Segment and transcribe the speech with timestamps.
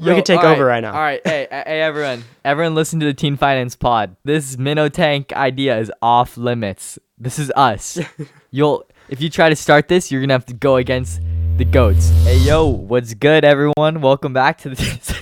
[0.00, 0.92] we can take over right now.
[0.92, 4.16] All right, hey, hey, everyone, everyone, listen to the Teen Finance Pod.
[4.24, 6.98] This minnow tank idea is off limits.
[7.18, 7.98] This is us.
[8.50, 11.20] You'll, if you try to start this, you're gonna have to go against
[11.58, 12.08] the goats.
[12.24, 14.00] Hey, yo, what's good, everyone?
[14.00, 15.20] Welcome back to the.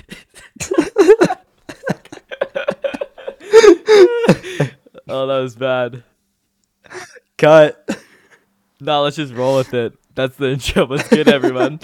[5.08, 6.04] oh, that was bad.
[7.36, 7.84] Cut.
[8.80, 9.94] No, let's just roll with it.
[10.14, 10.86] That's the intro.
[10.86, 11.80] What's good, everyone?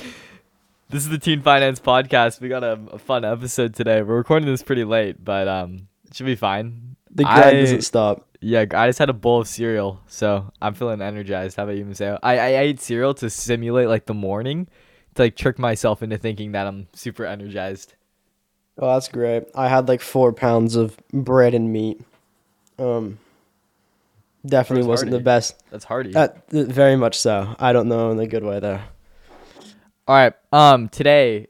[0.94, 2.40] This is the Teen Finance Podcast.
[2.40, 4.00] We got a, a fun episode today.
[4.02, 6.94] We're recording this pretty late, but um, it should be fine.
[7.10, 8.28] The grind I- doesn't stop.
[8.40, 11.56] Yeah, I just had a bowl of cereal, so I'm feeling energized.
[11.56, 12.18] How about you, Maseo?
[12.22, 14.68] I, I ate cereal to simulate like the morning,
[15.16, 17.94] to like trick myself into thinking that I'm super energized.
[18.78, 19.44] Oh, that's great.
[19.54, 22.02] I had like four pounds of bread and meat.
[22.78, 23.18] Um,
[24.46, 25.60] definitely First wasn't the best.
[25.70, 26.14] That's hearty.
[26.14, 27.56] Uh, very much so.
[27.58, 28.84] I don't know in a good way there.
[30.06, 30.34] All right.
[30.52, 31.46] Um, today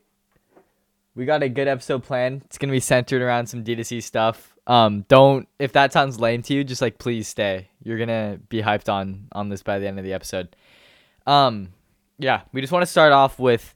[1.17, 2.43] we got a good episode planned.
[2.45, 4.55] It's gonna be centered around some D2C stuff.
[4.69, 7.69] Um, don't if that sounds lame to you, just like please stay.
[7.83, 10.55] You're gonna be hyped on on this by the end of the episode.
[11.27, 11.71] Um,
[12.19, 13.75] yeah, we just want to start off with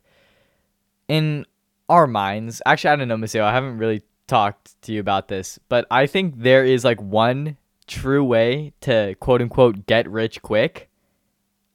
[1.08, 1.44] in
[1.88, 2.62] our minds.
[2.64, 3.40] Actually, I don't know, Maseo.
[3.40, 7.56] I haven't really talked to you about this, but I think there is like one
[7.88, 10.88] true way to quote unquote get rich quick.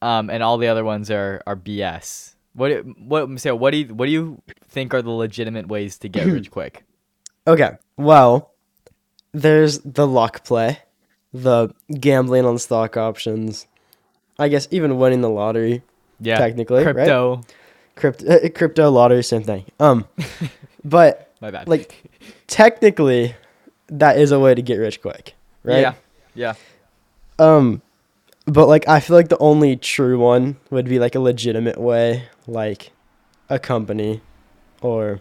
[0.01, 2.32] Um, and all the other ones are are BS.
[2.53, 6.09] What what Maseo, what do you what do you think are the legitimate ways to
[6.09, 6.83] get rich quick?
[7.47, 7.71] Okay.
[7.97, 8.51] Well,
[9.33, 10.79] there's the luck play,
[11.33, 13.67] the gambling on stock options.
[14.39, 15.83] I guess even winning the lottery,
[16.19, 16.93] Yeah, technically, right?
[16.95, 17.41] crypto.
[17.95, 19.65] crypto, uh, crypto lottery, same thing.
[19.79, 20.07] Um,
[20.83, 21.67] but My bad.
[21.67, 22.03] like
[22.47, 23.35] technically,
[23.88, 25.81] that is a way to get rich quick, right?
[25.81, 25.93] Yeah,
[26.35, 26.53] yeah.
[27.39, 27.81] Um,
[28.45, 32.23] but like I feel like the only true one would be like a legitimate way,
[32.47, 32.91] like
[33.49, 34.22] a company,
[34.81, 35.19] or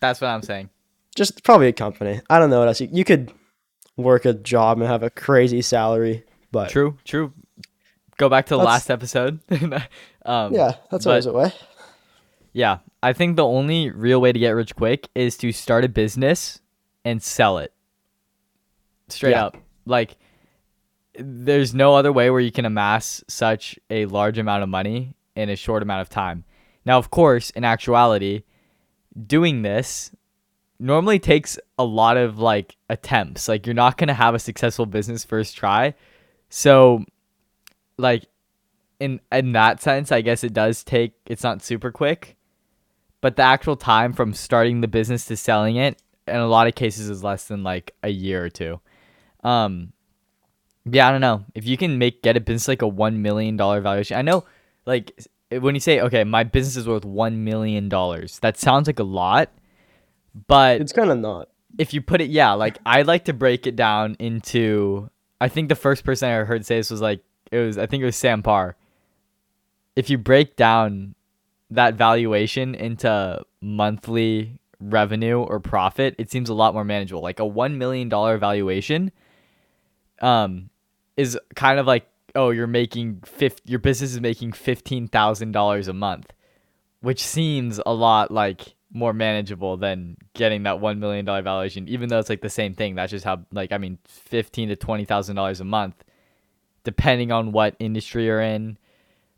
[0.00, 0.70] That's what I'm saying.
[1.14, 2.20] just probably a company.
[2.30, 2.80] I don't know what else.
[2.80, 3.32] You, you could
[3.96, 7.32] work a job and have a crazy salary, but True, true.
[8.18, 9.40] Go back to the last episode.
[10.26, 11.52] um, yeah, that's but- always a way.
[12.54, 15.88] Yeah, I think the only real way to get rich quick is to start a
[15.88, 16.60] business
[17.02, 17.72] and sell it.
[19.08, 19.46] Straight Yeah.
[19.46, 19.56] up.
[19.86, 20.16] Like
[21.18, 25.48] there's no other way where you can amass such a large amount of money in
[25.48, 26.44] a short amount of time.
[26.84, 28.42] Now, of course, in actuality,
[29.26, 30.10] doing this
[30.78, 33.48] normally takes a lot of like attempts.
[33.48, 35.94] Like you're not going to have a successful business first try.
[36.48, 37.04] So
[37.96, 38.26] like
[38.98, 42.36] in in that sense, I guess it does take it's not super quick,
[43.20, 46.74] but the actual time from starting the business to selling it in a lot of
[46.74, 48.80] cases is less than like a year or two.
[49.44, 49.92] Um
[50.84, 51.44] yeah, I don't know.
[51.54, 54.16] If you can make get a business like a 1 million dollar valuation.
[54.16, 54.44] I know
[54.84, 55.12] like
[55.58, 58.38] when you say okay, my business is worth 1 million dollars.
[58.40, 59.50] That sounds like a lot,
[60.48, 61.48] but It's kind of not.
[61.78, 65.08] if you put it yeah like i like to break it down into
[65.40, 67.20] i think the first person i heard say this was like
[67.50, 68.76] it was i think it was sam parr
[69.96, 71.14] if you break down
[71.70, 77.44] that valuation into monthly revenue or profit it seems a lot more manageable like a
[77.44, 79.10] $1 million valuation
[80.20, 80.68] um
[81.16, 86.32] is kind of like oh you're making fif- your business is making $15000 a month
[87.02, 91.88] which seems a lot like more manageable than getting that one million dollar valuation.
[91.88, 94.76] Even though it's like the same thing, that's just how like I mean, fifteen to
[94.76, 96.02] twenty thousand dollars a month,
[96.84, 98.78] depending on what industry you're in.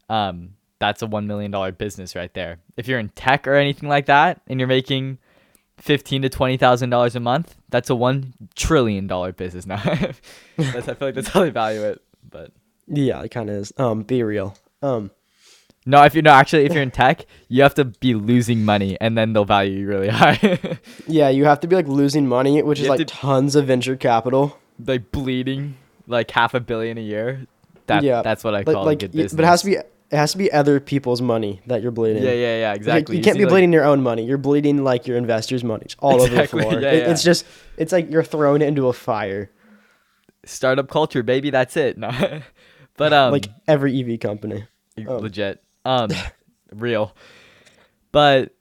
[0.09, 2.59] Um, that's a one million dollar business right there.
[2.77, 5.19] If you're in tech or anything like that, and you're making
[5.79, 9.77] fifteen to twenty thousand dollars a month, that's a one trillion dollar business now.
[9.85, 10.13] I
[10.81, 12.53] feel like that's how they value it, but.
[12.87, 13.73] Yeah, it kind of is.
[13.79, 14.57] Um, be real.
[14.83, 15.11] Um,
[15.87, 18.97] No, if you're no actually if you're in tech, you have to be losing money
[19.01, 20.59] and then they'll value you really high.
[21.07, 23.67] yeah, you have to be like losing money, which You is like to- tons of
[23.67, 24.59] venture capital.
[24.85, 27.47] like bleeding like half a billion a year.
[27.87, 29.35] That Yeah, that's what I call like, good business.
[29.35, 29.75] but it has to be
[30.11, 32.23] it has to be other people's money that you're bleeding.
[32.23, 33.17] Yeah, yeah, yeah, Like, exactly.
[33.17, 34.25] you can't see, be like- bleeding your own money.
[34.25, 36.83] You're bleeding like your investors' money It's all Exactly, over the floor.
[36.83, 37.45] yeah, It- It's just
[37.77, 39.51] it's like you're thrown into a fire,
[40.45, 41.51] startup culture, baby.
[41.51, 41.99] That's it.
[41.99, 42.11] No,
[42.97, 44.65] but um, like every EV company.
[44.99, 46.11] um, legit, um,
[46.73, 47.15] real.
[48.13, 48.55] But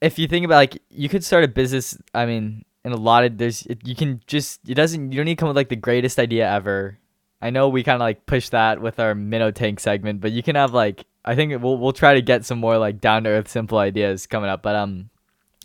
[0.00, 1.96] if you think about like, you could start a business.
[2.14, 5.26] I mean, in a lot of there's it, you can just it doesn't you don't
[5.26, 6.98] need to come with like the greatest idea ever.
[7.42, 10.42] I know we kind of like push that with our minnow tank segment, but you
[10.42, 13.30] can have like I think we'll we'll try to get some more like down to
[13.30, 14.62] earth simple ideas coming up.
[14.62, 15.10] But um,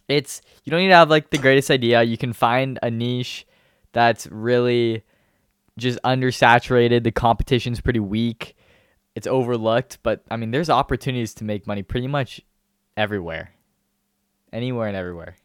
[0.07, 2.01] it's you don't need to have like the greatest idea.
[2.03, 3.45] You can find a niche
[3.93, 5.03] that's really
[5.81, 7.03] just undersaturated.
[7.03, 8.55] The competition's pretty weak.
[9.15, 12.41] It's overlooked, but I mean, there's opportunities to make money pretty much
[12.95, 13.51] everywhere.
[14.53, 15.35] Anywhere and everywhere.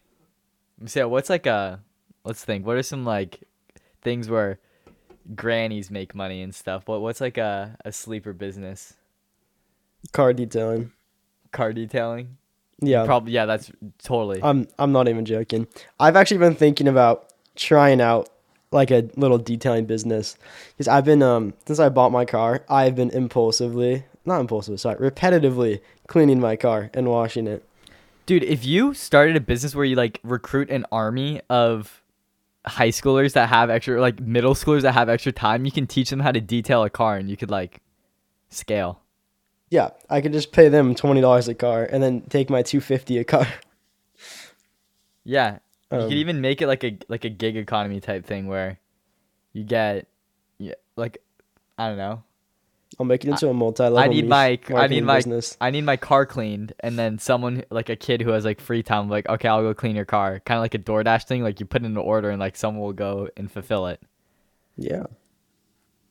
[0.85, 1.81] So what's like a
[2.25, 2.67] let's think.
[2.67, 3.41] What are some like
[4.03, 4.59] things where
[5.35, 6.87] grannies make money and stuff?
[6.87, 8.95] What what's like a, a sleeper business?
[10.13, 10.93] Car detailing.
[11.51, 12.37] Car detailing?
[12.81, 13.05] Yeah.
[13.05, 13.73] Probably yeah, that's
[14.03, 14.41] totally.
[14.43, 15.67] I'm I'm not even joking.
[15.99, 18.29] I've actually been thinking about trying out
[18.73, 20.37] like a little detailing business
[20.71, 25.11] because I've been um since I bought my car, I've been impulsively, not impulsively, sorry,
[25.11, 27.65] repetitively cleaning my car and washing it.
[28.27, 32.03] Dude, if you started a business where you like recruit an army of
[32.67, 36.11] high schoolers that have extra like middle schoolers that have extra time, you can teach
[36.11, 37.81] them how to detail a car and you could like
[38.51, 39.01] scale.
[39.71, 42.81] Yeah, I could just pay them twenty dollars a car and then take my two
[42.81, 43.47] fifty a car.
[45.25, 45.59] Yeah.
[45.93, 48.79] You Um, could even make it like a like a gig economy type thing where
[49.53, 50.07] you get
[50.59, 51.19] yeah, like
[51.79, 52.23] I don't know.
[52.99, 53.99] I'll make it into a multi-level.
[53.99, 55.57] I need my I need my business.
[55.61, 58.83] I need my car cleaned and then someone like a kid who has like free
[58.83, 60.41] time like okay, I'll go clean your car.
[60.41, 62.83] Kind of like a DoorDash thing like you put in an order and like someone
[62.83, 64.01] will go and fulfill it.
[64.77, 65.05] Yeah,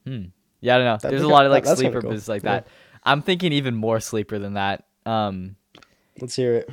[0.05, 0.25] Hmm.
[0.61, 0.97] Yeah, I don't know.
[1.01, 2.11] That- There's a lot of like sleeper cool.
[2.11, 2.51] business like Yeah.
[2.61, 2.67] that.
[3.03, 4.85] I'm thinking even more sleeper than that.
[5.05, 5.55] Um,
[6.19, 6.69] let's hear it.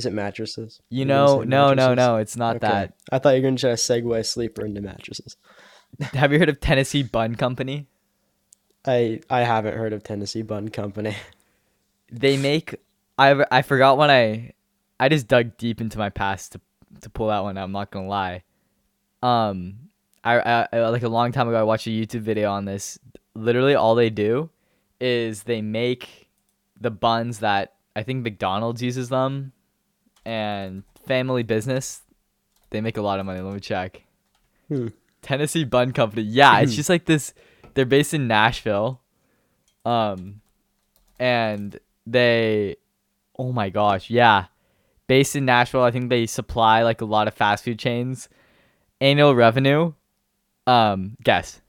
[0.00, 0.80] Is it mattresses?
[0.88, 1.96] you You're know, no, no, mattresses?
[1.96, 2.66] no, it's not Okay.
[2.68, 2.94] that.
[3.12, 5.36] I thought you were gonna try to segue sleeper into mattresses.
[6.14, 7.86] Have you heard of Tennessee Bun Company?
[8.86, 11.14] I I haven't heard of Tennessee Bun Company.
[12.12, 12.74] They make.
[13.18, 14.52] I I forgot when I,
[14.98, 16.60] I just dug deep into my past to
[17.02, 17.56] to pull that one.
[17.56, 18.42] out, I'm not gonna lie.
[19.22, 19.90] Um,
[20.24, 22.98] I I- like a long time ago I watched a YouTube video on this.
[23.34, 24.50] Literally, all they do
[25.00, 26.28] is they make
[26.80, 29.52] the buns that I think McDonald's uses them,
[30.30, 32.02] and family business.
[32.70, 33.40] They make a lot of money.
[33.40, 34.04] Let me check.
[34.68, 34.88] Hmm.
[35.22, 36.22] Tennessee Bun Company.
[36.22, 37.34] Yeah, it's just like this.
[37.74, 39.00] They're based in Nashville.
[39.84, 40.40] Um,
[41.18, 42.76] and they,
[43.36, 44.46] oh my gosh, yeah,
[45.08, 45.82] based in Nashville.
[45.82, 48.28] I think they supply like a lot of fast food chains.
[49.00, 49.94] Annual revenue,
[50.66, 51.60] um, guess.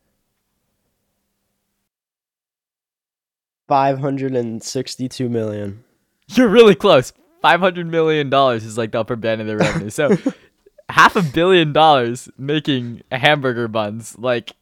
[3.67, 5.83] Five hundred and sixty-two million.
[6.27, 7.11] You're really close.
[7.41, 9.89] Five hundred million dollars is like the upper band of their revenue.
[9.89, 10.15] So
[10.89, 14.17] half a billion dollars making hamburger buns.
[14.17, 14.53] Like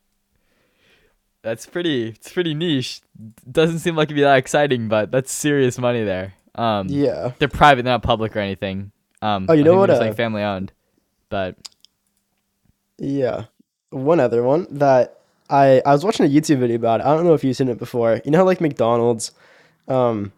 [1.41, 2.09] that's pretty.
[2.09, 3.01] It's pretty niche.
[3.49, 6.33] Doesn't seem like it'd be that exciting, but that's serious money there.
[6.55, 7.31] Um, Yeah.
[7.39, 8.91] they're private, they're not public or anything.
[9.21, 10.71] Um, Oh, you I know what, just, uh, like family owned,
[11.29, 11.55] but
[12.97, 13.45] Yeah.
[13.91, 17.05] One other one that I I was watching a YouTube video about it.
[17.05, 18.21] I don't know if you've seen it before.
[18.25, 19.31] You know how like McDonald's
[19.87, 20.31] um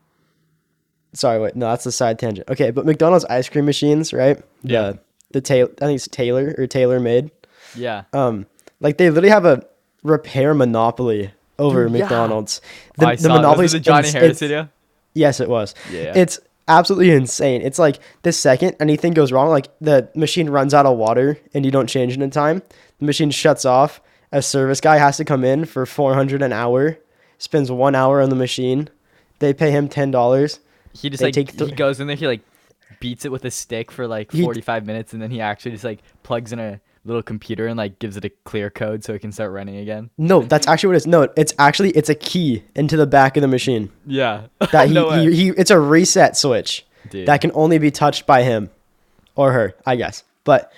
[1.13, 2.49] sorry, wait, no, that's a side tangent.
[2.49, 4.41] Okay, but McDonald's ice cream machines, right?
[4.63, 4.91] Yeah.
[4.91, 4.99] The
[5.31, 7.31] the Taylor I think it's Taylor or Taylor made.
[7.75, 8.03] yeah.
[8.13, 8.45] Um
[8.79, 9.63] like they literally have a
[10.03, 12.03] repair monopoly over Dude, yeah.
[12.03, 12.59] McDonald's.
[12.99, 13.57] Oh, I saw it.
[13.57, 14.69] Was it the Johnny ins- Harris video?
[15.13, 15.75] Yes, it was.
[15.91, 16.13] Yeah.
[16.15, 17.61] It's absolutely insane.
[17.61, 21.63] It's like the second anything goes wrong, like the machine runs out of water and
[21.65, 22.61] you don't change it in time,
[22.99, 24.01] the machine shuts off.
[24.31, 26.97] A service guy has to come in for 400 an hour,
[27.37, 28.89] spends one hour on the machine.
[29.39, 30.59] They pay him $10.
[30.93, 32.41] He just They like take he goes in there, he like
[32.99, 35.83] beats it with a stick for like He- 45 minutes and then he actually just
[35.83, 39.19] like plugs in a little computer and like gives it a clear code so it
[39.19, 40.09] can start running again.
[40.17, 41.07] No, that's actually what it is.
[41.07, 43.91] No, it's actually it's a key into the back of the machine.
[44.05, 44.47] Yeah.
[44.71, 46.85] That he, no he, he it's a reset switch.
[47.09, 47.27] Dude.
[47.27, 48.69] that can only be touched by him
[49.35, 50.23] or her, I guess.
[50.43, 50.71] But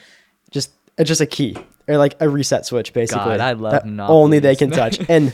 [0.51, 3.25] just it's just a key or like a reset switch, basically.
[3.25, 5.33] God, I love that only they can touch, and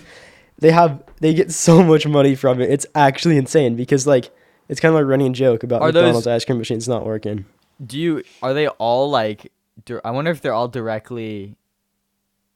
[0.57, 2.69] they have they get so much money from it.
[2.69, 4.31] It's actually insane because like
[4.69, 7.05] it's kind of like a running joke about Are those- McDonald's ice cream machines not
[7.05, 7.45] working.
[7.85, 9.51] Do you are they all like
[9.85, 11.55] dir- I wonder if they're all directly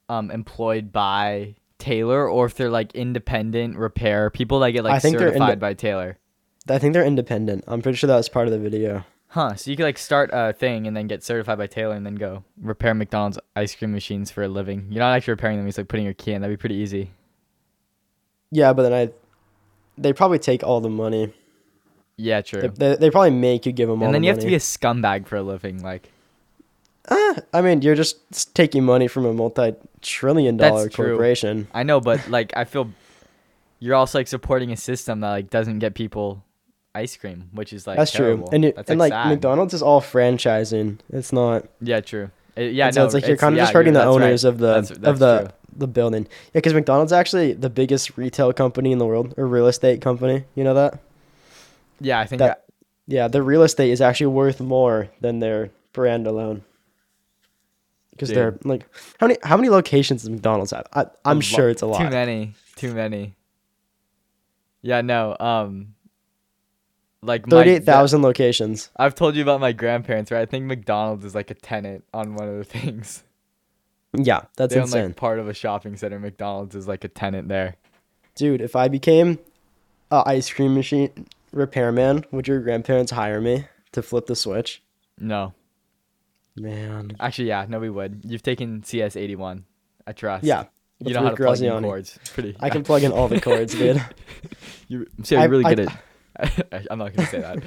[0.10, 5.00] um employed by Taylor or if they're like independent repair people that get like I
[5.00, 6.18] think they're certified inde- by Taylor.
[6.70, 7.64] I think they're independent.
[7.68, 9.04] I'm pretty sure that was part of the video.
[9.30, 9.56] Huh.
[9.56, 12.16] So you could like start a thing and then get certified by Taylor and then
[12.16, 14.88] go repair McDonald's ice cream machines for a living.
[14.92, 16.42] You're not actually repairing them, it's like putting your key in.
[16.42, 17.12] That'd be pretty easy.
[18.52, 19.12] Yeah, but then I,
[19.98, 21.34] they probably take all the money.
[22.24, 22.62] Yeah, true.
[22.62, 24.06] They, they, they probably make you give them all.
[24.08, 25.82] and then the you have to be a scumbag for a living.
[25.84, 26.10] Like
[27.10, 31.08] Ah, I mean, you're just taking money from a multi-trillion dollar That's true.
[31.08, 31.68] corporation.
[31.74, 32.90] I know, but like I feel
[33.80, 36.44] you're also like supporting a system that like doesn't get people
[36.96, 38.48] ice cream, which is like That's terrible.
[38.48, 38.56] true.
[38.56, 39.28] And you, That's, and like sad.
[39.28, 41.00] McDonald's is all franchising.
[41.12, 41.66] It's not.
[41.82, 42.32] Yeah, true.
[42.56, 44.24] It- yeah, Yeah, no, it's like you're kind of yeah, just hurting the you're- right.
[44.26, 45.48] owners of the That's- of the true.
[45.76, 46.24] the building.
[46.24, 50.46] Yeah, because McDonald's actually the biggest retail company in the world, or real estate company.
[50.56, 51.00] You know that?
[52.00, 52.60] Yeah, I think That- that,
[53.06, 56.64] Yeah, their real estate is actually worth more than their brand alone.
[58.12, 58.86] Because they're like,
[59.20, 60.86] how many how many locations does McDonald's have?
[60.94, 61.98] I, I'm lo- sure it's a lot.
[62.00, 62.54] Too many.
[62.76, 63.34] Too many.
[64.84, 65.36] Yeah, no.
[65.40, 65.96] Um
[67.22, 68.90] like Thirty-eight thousand locations.
[68.98, 70.42] I've told you about my grandparents, right?
[70.42, 73.24] I think McDonald's is like a tenant on one of the things.
[74.16, 76.20] Yeah, that's they own insane, like part of a shopping center.
[76.20, 77.76] McDonald's is like a tenant there.
[78.36, 78.62] dude.
[78.62, 79.40] If I became
[80.12, 84.82] a ice cream machine repairman, would your grandparents hire me to flip the switch?
[85.20, 85.54] No,
[86.56, 88.22] Man, actually, yeah, no, we would.
[88.26, 89.66] You've taken CS eighty one.
[90.06, 90.44] I trust.
[90.44, 90.66] yeah,
[91.00, 92.20] you know how to plug in cords.
[92.34, 92.56] Pretty.
[92.60, 94.04] I can plug in all the cords, dude.
[94.90, 96.88] You, so you're I- really I- good at.
[96.92, 97.64] I'm not gonna say that.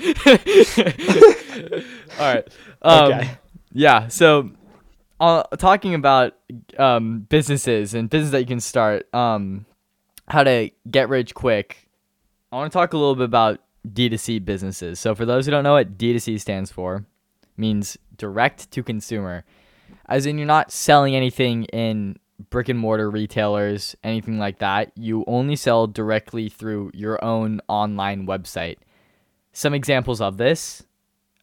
[2.20, 2.48] All right.
[2.82, 3.30] Um, Okay.
[3.72, 4.08] Yeah.
[4.08, 4.50] So,
[5.20, 6.34] uh, talking about
[6.78, 9.66] um, businesses and business that you can start, um,
[10.28, 11.88] how to get rich quick.
[12.52, 13.60] I want to talk a little bit about
[13.92, 14.98] D2C businesses.
[15.00, 17.04] So, for those who don't know what D2C stands for,
[17.56, 19.44] means direct to consumer,
[20.06, 22.18] as in you're not selling anything in
[22.50, 24.92] brick and mortar retailers, anything like that.
[24.96, 28.76] You only sell directly through your own online website.
[29.52, 30.84] Some examples of this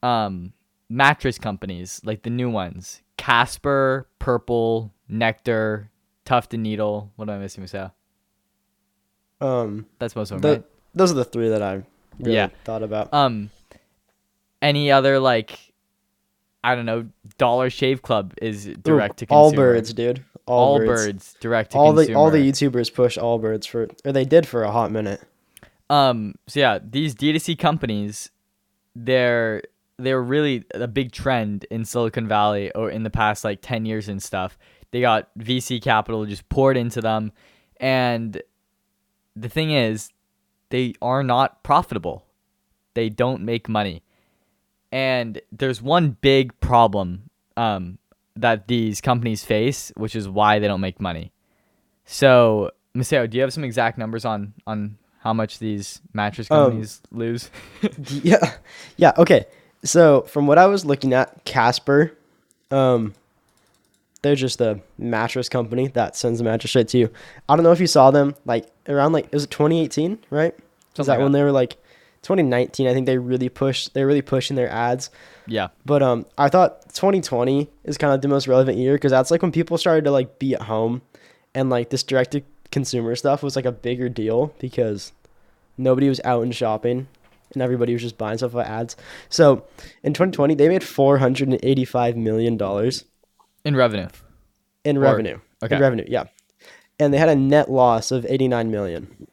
[0.04, 0.54] um,
[0.90, 5.90] mattress companies, like the new ones Casper, Purple, Nectar,
[6.26, 7.12] Tuft and Needle.
[7.16, 7.94] What am I missing, Michelle?
[9.42, 10.66] Um, That's most of them, the, right?
[10.94, 11.84] those are the three that I
[12.20, 12.50] really Yeah.
[12.64, 13.14] thought about.
[13.14, 13.50] Um,
[14.62, 15.58] any other like,
[16.64, 19.76] I don't know, Dollar Shave Club is Ooh, direct to consumer.
[19.80, 20.24] Allbirds, dude.
[20.46, 21.06] All, All, birds.
[21.06, 21.36] birds.
[21.40, 22.08] direct to All consumer.
[22.08, 25.22] the all the YouTubers push Allbirds for, or they did for a hot minute.
[25.90, 26.36] Um.
[26.48, 28.30] So yeah, these D2C companies,
[28.96, 29.64] they're
[29.98, 34.08] they're really a big trend in Silicon Valley or in the past like ten years
[34.10, 34.58] and stuff.
[34.92, 37.32] They got VC capital just poured into them,
[37.78, 38.42] and
[39.36, 40.10] the thing is,
[40.74, 42.26] they are not profitable.
[42.96, 44.02] They don't make money,
[44.92, 48.00] and there's one big problem um,
[48.36, 51.32] that these companies face, which is why they don't make money.
[52.06, 56.58] So, Maseo, do you have some exact numbers on on how much these mattress Um,
[56.66, 57.52] companies lose?
[58.24, 58.54] yeah,
[58.98, 59.12] yeah.
[59.20, 59.46] Okay,
[59.84, 62.18] so from what I was looking at, Casper,
[62.72, 63.14] um,
[64.24, 67.10] they're just a mattress company that sends the mattress straight to you.
[67.48, 70.56] I don't know if you saw them like around like it was 2018, right?
[70.96, 71.38] Something that like when that.
[71.40, 71.78] they were like
[72.24, 72.88] 2019?
[72.88, 73.94] I think they really pushed.
[73.94, 75.10] They're really pushing their ads.
[75.48, 79.32] yeah, But um, I thought 2020 is kind of the most relevant year because that's
[79.32, 81.02] like when people started to like be at home,
[81.56, 85.12] and like this direct to consumer stuff was like a bigger deal because
[85.78, 87.08] nobody was out and shopping,
[87.54, 88.96] and everybody was just buying stuff by ads.
[89.30, 89.66] So
[90.04, 93.06] in 2020, they made 485 million dollars
[93.66, 94.08] in revenue.
[94.86, 95.40] in Or- revenue.
[95.64, 95.76] okay.
[95.76, 96.26] In revenue, yeah,
[97.00, 99.28] and they had a net loss of 89 million.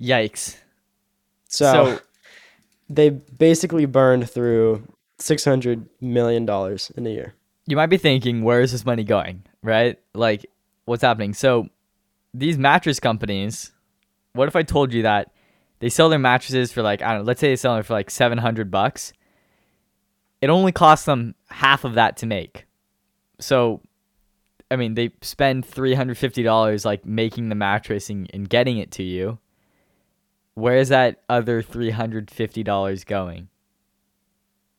[0.00, 0.56] Yikes!
[1.48, 2.00] So, So-
[2.88, 4.86] they basically burned through
[5.18, 7.34] 600 million dollars in a year.
[7.66, 9.42] You might be thinking, where is this money going?
[9.62, 9.98] Right?
[10.14, 10.46] Like,
[10.84, 11.34] what's happening?
[11.34, 11.68] So,
[12.32, 13.72] these mattress companies.
[14.34, 15.32] What if I told you that
[15.78, 17.94] they sell their mattresses for like I don't know, let's say they sell them for
[17.94, 19.12] like seven hundred bucks.
[20.42, 22.66] It only costs them half of that to make.
[23.40, 23.80] So,
[24.70, 28.76] I mean, they spend three hundred fifty dollars like making the mattress and, and getting
[28.78, 29.38] it to you.
[30.56, 33.48] Where is that other three hundred fifty dollars going?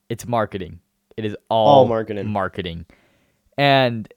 [0.08, 0.80] It's marketing.
[1.16, 2.28] It is all, All marketing.
[2.28, 2.84] Marketing,
[3.56, 4.12] and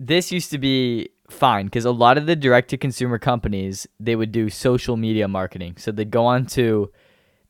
[0.00, 4.16] this used to be fine because a lot of the direct to consumer companies they
[4.16, 5.74] would do social media marketing.
[5.76, 6.90] So they'd go on to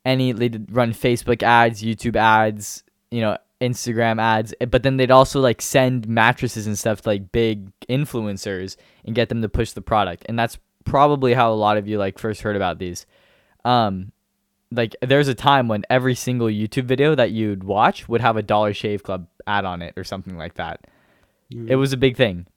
[0.03, 5.11] any they'd run Facebook ads, YouTube ads, you know, Instagram ads, eh, but then they'd
[5.11, 8.75] also like send mattresses and stuff to like big influencers
[9.05, 10.25] and get them to push the product.
[10.27, 13.05] And that's probably how a lot of you like first heard about these.
[13.65, 14.11] Um
[14.71, 18.41] like there's a time when every single YouTube video that you'd watch would have a
[18.41, 20.81] Dollar Shave Club ad on it or something like that.
[21.49, 22.47] It was a big thing.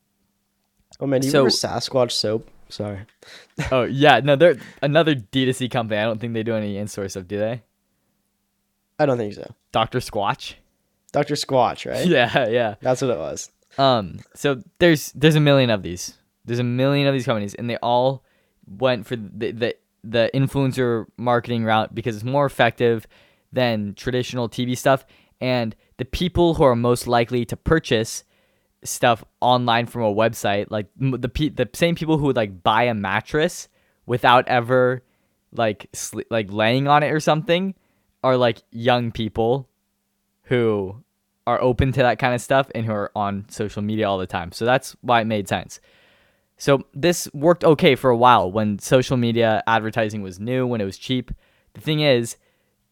[0.99, 2.51] Oh man, do you So- remember Sasquatch soap?
[2.69, 3.01] Sorry.
[3.71, 6.01] Oh yeah, no, they're another D2C company.
[6.01, 7.63] I don't think they do any in-store stuff, do they?
[8.99, 9.55] I don't think so.
[9.73, 9.99] Dr.
[10.01, 10.55] Squatch.
[11.13, 11.35] Dr.
[11.35, 12.07] Squatch, right?
[12.09, 12.75] Yeah, yeah.
[12.81, 13.51] That's what it was.
[13.79, 16.15] Um, so there's there's a million of these.
[16.45, 18.25] There's a million of these companies, and they all
[18.69, 23.07] went for the the, the influencer marketing route because it's more effective
[23.53, 25.05] than traditional TV stuff.
[25.41, 28.25] And the people who are most likely to purchase
[28.85, 32.95] stuff online from a website, like the the same people who would like buy a
[32.95, 33.69] mattress
[34.07, 35.03] without ever
[35.53, 37.75] like sle- like laying on it or something,
[38.23, 39.69] are like young people
[40.45, 41.03] who
[41.47, 44.27] are open to that kind of stuff and who are on social media all the
[44.27, 44.53] time.
[44.53, 45.81] So that's why it made sense.
[46.61, 50.85] So this worked okay for a while when social media advertising was new, when it
[50.85, 51.31] was cheap.
[51.73, 52.37] The thing is,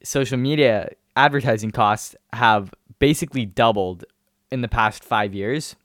[0.03, 4.07] social media advertising costs have basically doubled
[4.51, 5.77] in the past five years.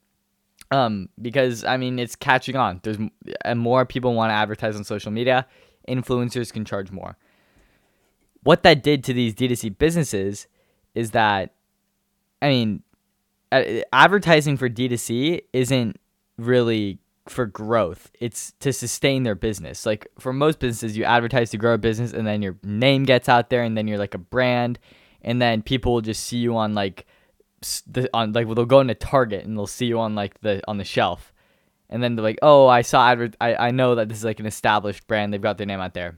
[0.70, 2.80] Um, because I mean, it's catching on.
[2.82, 2.96] There's
[3.44, 5.46] and more people want to advertise on social media.
[5.86, 7.18] Influencers can charge more.
[8.44, 10.46] what that did to these D2C businesses
[10.94, 11.52] is that,
[12.40, 12.82] I mean,
[13.92, 16.00] advertising for D2C isn't
[16.38, 18.10] really for growth.
[18.20, 19.86] It's to sustain their business.
[19.86, 23.28] Like for most businesses, you advertise to grow a business and then your name gets
[23.28, 24.78] out there and then you're like a brand
[25.22, 27.06] and then people will just see you on like
[27.86, 30.62] the on like well, they'll go into Target and they'll see you on like the
[30.68, 31.32] on the shelf.
[31.90, 34.40] And then they're like, "Oh, I saw adver- I I know that this is like
[34.40, 35.32] an established brand.
[35.32, 36.16] They've got their name out there."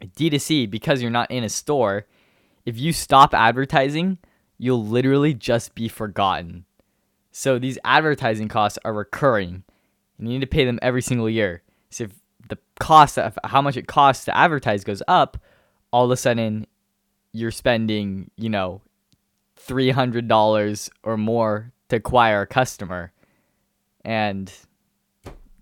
[0.00, 2.06] D2C because you're not in a store,
[2.64, 4.18] if you stop advertising,
[4.58, 6.64] you'll literally just be forgotten.
[7.30, 9.64] So these advertising costs are recurring
[10.22, 11.62] and you need to pay them every single year.
[11.90, 12.12] So if
[12.48, 15.36] the cost of how much it costs to advertise goes up,
[15.90, 16.64] all of a sudden
[17.32, 18.82] you're spending, you know,
[19.66, 23.12] $300 or more to acquire a customer.
[24.04, 24.52] And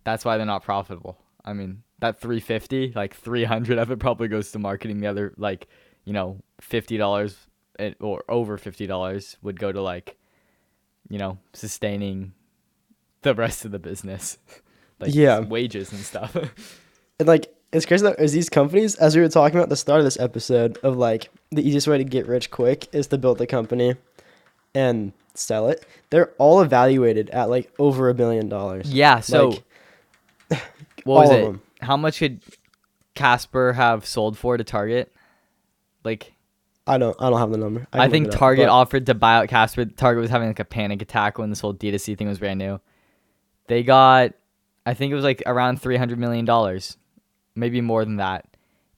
[0.05, 1.17] that's why they're not profitable.
[1.43, 5.01] I mean, that 350, like 300 of it probably goes to marketing.
[5.01, 5.69] The other like,
[6.05, 7.37] you know, $50
[7.79, 10.19] eh, or over $50 would go to like,
[11.09, 12.35] you know, sustaining
[13.23, 14.39] the rest of the business.
[15.01, 15.41] like Yeah.
[15.41, 16.37] wages and stuff.
[17.19, 19.77] And like it's crazy that is these companies, as we were talking about at the
[19.77, 23.19] start of this episode, of like the easiest way to get rich quick is to
[23.19, 23.95] build a company
[24.75, 25.85] and sell it.
[26.09, 28.91] They're all evaluated at like over a billion dollars.
[28.91, 29.49] yeah, so
[30.51, 30.63] Like,
[31.05, 31.57] what was it?
[31.83, 32.41] How much could
[33.15, 35.13] Casper have sold for to Target?
[36.05, 36.33] Like
[36.87, 37.87] I don't I don't have the number.
[37.93, 39.85] I, can think up, Target but- offered to buy out Casper.
[39.85, 42.81] Target was having like a panic attack when this whole D2C thing was brand new.
[43.71, 44.33] They got,
[44.85, 46.97] I think it was like around three hundred million dollars,
[47.55, 48.45] maybe more than that.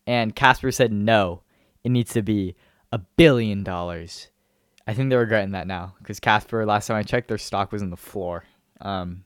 [0.06, 1.42] And Casper said no,
[1.84, 2.56] it needs to be
[2.90, 4.28] a billion dollars.
[4.86, 7.82] I think they're regretting that now because Casper, last time I checked, their stock was
[7.82, 8.44] on the floor.
[8.80, 9.24] Um,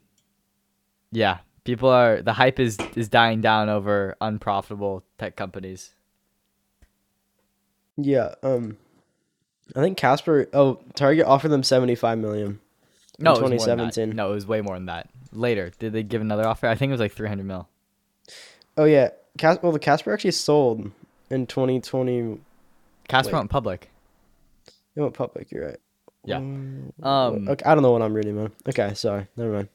[1.13, 5.95] yeah, people are the hype is is dying down over unprofitable tech companies.
[7.97, 8.79] Yeah, um
[9.77, 12.59] I think Casper oh Target offered them seventy five million.
[13.21, 13.95] No, in it was more than that.
[13.95, 14.17] 2017.
[14.17, 15.09] No, it was way more than that.
[15.37, 16.67] Later, did they give another offer?
[16.67, 17.69] I think it was like 300 mil.
[18.77, 19.11] Oh yeah.
[19.39, 20.91] Cas- well the Casper actually sold
[21.31, 22.39] in twenty twenty
[23.09, 23.39] Casper Wait.
[23.41, 23.91] went public.
[24.95, 25.81] it went public, you're right.
[26.25, 26.39] Yeah.
[26.39, 26.93] Um,
[27.49, 28.51] okay, I don't know what I'm reading, man.
[28.69, 29.29] Okay, sorry.
[29.37, 29.69] Never mind.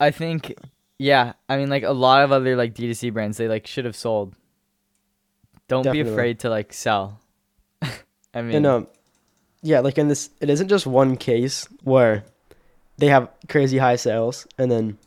[0.00, 0.54] I think,
[0.98, 1.34] yeah.
[1.48, 4.34] I mean, like a lot of other like D2C brands, they like should have sold.
[5.68, 6.04] Don't Definitely.
[6.04, 7.20] be afraid to like sell.
[7.82, 8.86] I mean, And um,
[9.62, 12.24] yeah, like in this, it isn't just one case where
[12.98, 14.98] they have crazy high sales and then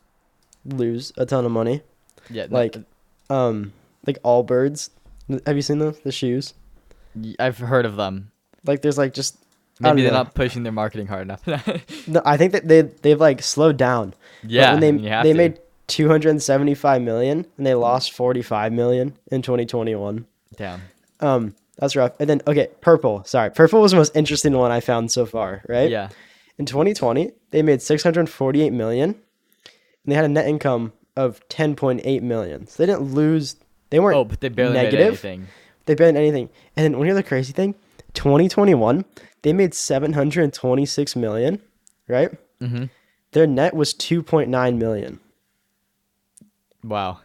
[0.65, 1.81] lose a ton of money.
[2.29, 2.75] yeah, Like,
[3.29, 3.73] um,
[4.05, 4.89] like Allbirds.
[5.45, 5.99] Have you seen those?
[5.99, 6.53] The shoes.
[7.39, 8.31] I've heard of them.
[8.65, 9.37] Like, there's like just
[9.79, 10.19] Maybe they're know.
[10.19, 11.45] not pushing their marketing hard enough.
[12.07, 12.21] no.
[12.25, 14.13] I think that they they've like slowed down.
[14.43, 15.33] Yeah, when they they to.
[15.33, 20.25] made 275 million and they lost 45 million in 2021.
[20.55, 20.81] Damn.
[21.19, 22.13] Um, that's rough.
[22.19, 23.23] And then okay, purple.
[23.25, 25.61] Sorry, purple was the most interesting one I found so far.
[25.67, 25.89] Right.
[25.91, 26.09] Yeah.
[26.57, 29.17] In 2020, they made 648 million, and
[30.05, 32.67] they had a net income of 10.8 million.
[32.67, 33.57] So they didn't lose.
[33.89, 34.17] They weren't.
[34.17, 35.07] Oh, but they barely made negative?
[35.07, 35.47] anything.
[35.85, 36.49] They barely anything.
[36.75, 37.75] And then hear the crazy thing,
[38.13, 39.05] 2021,
[39.43, 41.61] they made 726 million.
[42.07, 42.31] Right.
[42.61, 42.85] Mm-hmm.
[43.31, 45.19] Their net was 2.9 million.
[46.83, 47.19] Wow.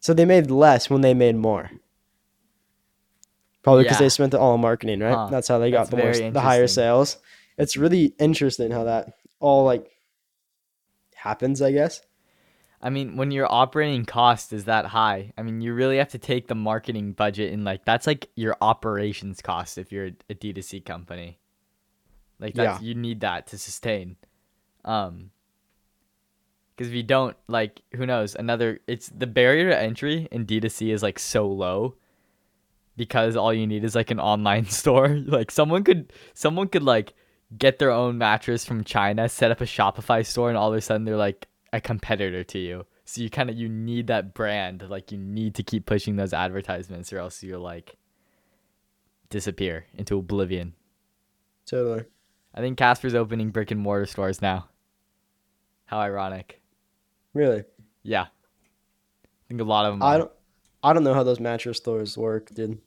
[0.00, 1.70] So they made less when they made more.
[3.62, 4.04] Probably because Yeah.
[4.06, 5.14] they spent it all on marketing, right?
[5.14, 5.28] Huh.
[5.30, 7.18] That's how they got That's the most, the higher sales.
[7.58, 9.90] It's really interesting how that all like
[11.14, 12.00] happens, I guess.
[12.82, 16.18] I mean, when your operating cost is that high, I mean, you really have to
[16.18, 20.84] take the marketing budget and like that's like your operations cost if you're a D2C
[20.84, 21.38] company.
[22.38, 24.16] Like that's you need that to sustain.
[24.84, 25.30] Um
[26.74, 28.34] because if you don't, like, who knows?
[28.34, 31.94] Another, it's the barrier to entry in D2C is like so low
[32.96, 35.08] because all you need is like an online store.
[35.08, 37.14] Like, someone could, someone could like
[37.56, 40.80] get their own mattress from China, set up a Shopify store, and all of a
[40.80, 42.86] sudden they're like a competitor to you.
[43.04, 44.88] So you kind of you need that brand.
[44.88, 47.96] Like you need to keep pushing those advertisements, or else you'll like
[49.30, 50.74] disappear into oblivion.
[51.66, 52.04] Totally.
[52.54, 54.68] I think Casper's opening brick and mortar stores now.
[55.86, 56.62] How ironic.
[57.32, 57.64] Really.
[58.02, 58.22] Yeah.
[58.22, 60.02] I think a lot of them.
[60.02, 60.18] I are.
[60.18, 60.32] don't
[60.82, 62.78] I don't know how those mattress stores work, dude.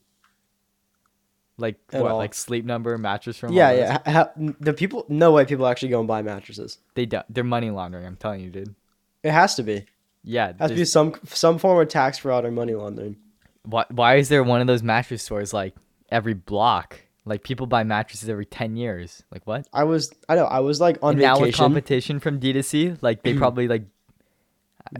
[1.58, 2.17] Like at what, all.
[2.17, 3.54] like Sleep Number, Mattress from?
[3.54, 3.91] yeah, yeah.
[4.06, 6.78] ha- ha- the people no way people actually go and buy mattresses.
[6.96, 7.26] They don't.
[7.34, 8.06] They're money laundering.
[8.06, 8.76] I'm telling you, dude.
[9.24, 9.86] It has to be.
[10.24, 10.48] Yeah.
[10.48, 13.17] Has to be there's- some some form of tax fraud or money laundering.
[13.63, 13.86] Why?
[13.89, 15.76] Why is there one of those mattress stores like
[16.10, 17.02] every block?
[17.26, 19.24] Like people buy mattresses every ten years.
[19.32, 19.67] Like what?
[19.74, 21.58] I was I know I was like on and now with vacation.
[21.65, 23.84] competition from D2C, like they probably like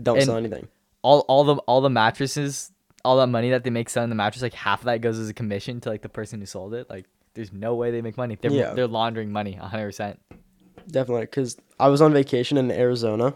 [0.02, 0.68] don't and- sell anything.
[1.02, 2.70] all all the all the mattresses
[3.04, 5.28] all that money that they make selling the mattress, like half of that goes as
[5.28, 6.88] a commission to like the person who sold it.
[6.90, 8.36] Like, there's no way they make money.
[8.40, 8.74] They're Yeah.
[8.74, 10.18] they're laundering money, hundred percent.
[10.90, 13.34] Definitely, because I was on vacation in Arizona.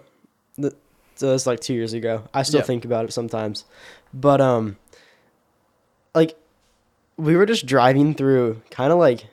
[1.14, 2.24] So that's like two years ago.
[2.34, 2.64] I still Yeah.
[2.66, 3.64] think about it sometimes,
[4.14, 4.76] but um,
[6.14, 6.36] like
[7.16, 9.26] we were just driving through kind of like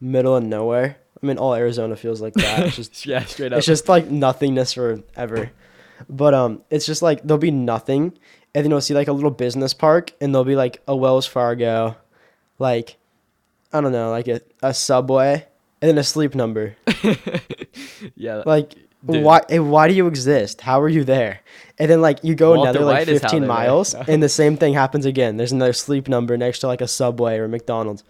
[0.00, 0.96] middle of nowhere.
[1.22, 2.66] I mean, all Arizona feels like that.
[2.66, 3.58] It's just yeah, straight up.
[3.58, 5.50] it's just like nothingness forever.
[6.08, 8.12] But um, it's just like there'll be nothing,
[8.54, 11.26] and then you'll see like a little business park, and there'll be like a Wells
[11.26, 11.96] Fargo,
[12.58, 12.96] like
[13.72, 15.46] I don't know, like a, a Subway,
[15.82, 16.76] and then a sleep number.
[18.14, 18.74] yeah, Like
[19.06, 19.22] Dude.
[19.24, 19.42] why?
[19.50, 20.60] eh, Why do you exist?
[20.62, 21.40] How are you there?
[21.78, 24.28] And then like you go Walter another like White is 15 they're miles, and the
[24.28, 25.36] same thing happens again.
[25.36, 28.04] There's another sleep number next to like a Subway or McDonald's,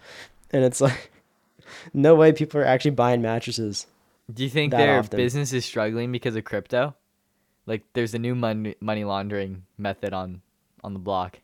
[0.51, 1.11] and it's like
[1.93, 3.87] no way people are actually buying mattresses.
[4.33, 5.17] Do you think their often.
[5.17, 6.95] business is struggling because of crypto?
[7.67, 10.41] Like, there's a new money money laundering method on
[10.83, 11.39] on the block.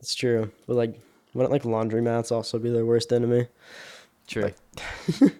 [0.00, 1.00] It's true, but like
[1.34, 3.48] wouldn't like laundromats also be their worst enemy?
[4.26, 4.42] True.
[4.44, 4.56] Like-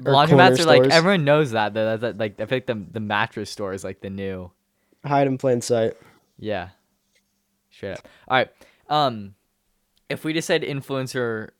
[0.00, 0.92] Laundromats are like stores.
[0.92, 1.74] everyone knows that.
[1.74, 4.50] That, that like I think like the the mattress store is like the new.
[5.04, 5.94] Hide in plain sight.
[6.38, 6.70] Yeah.
[7.70, 8.08] Straight up.
[8.28, 8.48] All right.
[8.88, 9.34] Um,
[10.08, 11.50] if we decide influencer,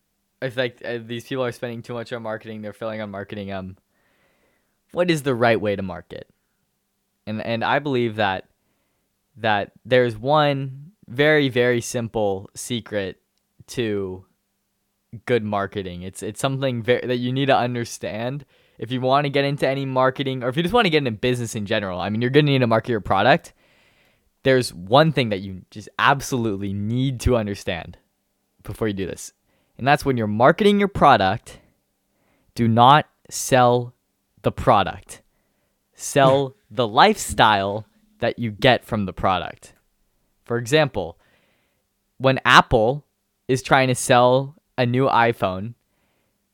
[0.41, 3.53] if like uh, these people are spending too much on marketing, they're filling on marketing.
[3.53, 3.77] Um,
[4.93, 6.29] what is the right way to market?
[7.27, 8.49] And and I believe that
[9.37, 13.21] that there's one very very simple secret
[13.69, 14.25] to
[15.25, 16.03] good marketing.
[16.03, 18.45] It's it's something very, that you need to understand
[18.79, 20.99] if you want to get into any marketing or if you just want to get
[20.99, 22.01] into business in general.
[22.01, 23.53] I mean, you're going to need to market your product.
[24.43, 27.99] There's one thing that you just absolutely need to understand
[28.63, 29.33] before you do this.
[29.79, 31.59] And that's when you're marketing your product,
[32.55, 33.95] do not sell
[34.43, 35.23] the product.
[35.97, 37.87] Sell the lifestyle
[38.21, 39.75] that you get from the product.
[40.45, 41.19] For example,
[42.19, 43.05] when Apple
[43.49, 45.75] is trying to sell a new iPhone,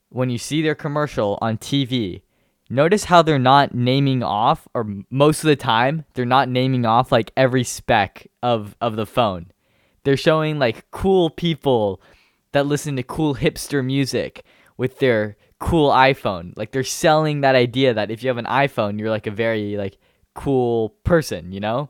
[0.08, 2.22] when you see their commercial on TV,
[2.70, 7.10] notice how they're not naming off, or most of the time, they're not naming off
[7.10, 9.50] like every spec of, of the phone.
[10.04, 12.00] They're showing like cool people
[12.52, 14.44] that listen to cool hipster music
[14.76, 16.52] with their cool iPhone.
[16.56, 19.76] Like they're selling that idea that if you have an iPhone, you're like a very
[19.76, 19.96] like
[20.34, 21.88] cool person, you know?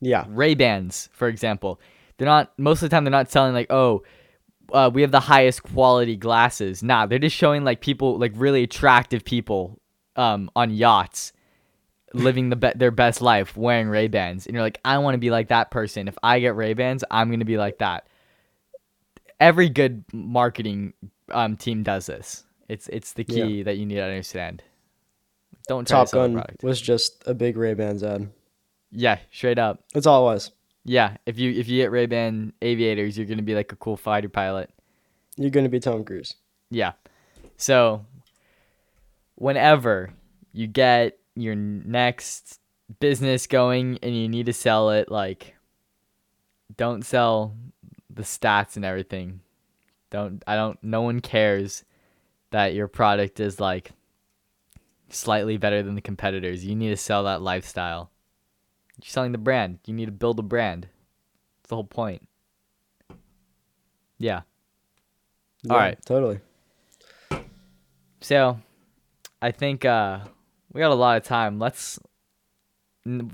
[0.00, 1.80] Yeah, Ray Bans, for example,
[2.16, 4.02] they're not most of the time they're not selling like oh,
[4.72, 6.82] uh, we have the highest quality glasses.
[6.82, 9.80] Nah, they're just showing like people like really attractive people
[10.16, 11.32] um, on yachts
[12.14, 15.18] living the be- their best life wearing Ray Bans, and you're like, I want to
[15.18, 16.08] be like that person.
[16.08, 18.08] If I get Ray Bans, I'm gonna be like that.
[19.38, 20.94] Every good marketing
[21.30, 22.44] um, team does this.
[22.68, 23.46] It's it's the Yeah.
[23.46, 24.62] key that you need to understand.
[25.68, 28.30] Don't try Top to Gun was just a big Ray Bans ad.
[28.90, 29.84] Yeah, straight up.
[29.92, 30.50] That's all it was.
[30.84, 33.96] Yeah, if you if you get Ray Ban aviators, you're gonna be like a cool
[33.96, 34.70] fighter pilot.
[35.36, 36.34] You're gonna be Tom Cruise.
[36.70, 36.92] Yeah.
[37.56, 38.04] So
[39.34, 40.10] whenever
[40.52, 42.60] you get your next
[43.00, 45.54] business going and you need to sell it, like
[46.76, 47.54] don't sell
[48.10, 49.40] the stats and everything.
[50.10, 51.84] Don't I don't no one cares
[52.50, 53.92] that your product is like
[55.10, 56.64] slightly better than the competitors.
[56.64, 58.10] You need to sell that lifestyle.
[59.00, 59.78] You're selling the brand.
[59.86, 60.88] You need to build a brand.
[61.58, 62.26] That's the whole point.
[64.18, 64.42] Yeah.
[65.62, 65.98] Yeah, All right.
[66.04, 66.40] totally.
[68.20, 68.58] So,
[69.40, 70.20] I think uh,
[70.72, 71.58] we got a lot of time.
[71.58, 71.98] Let's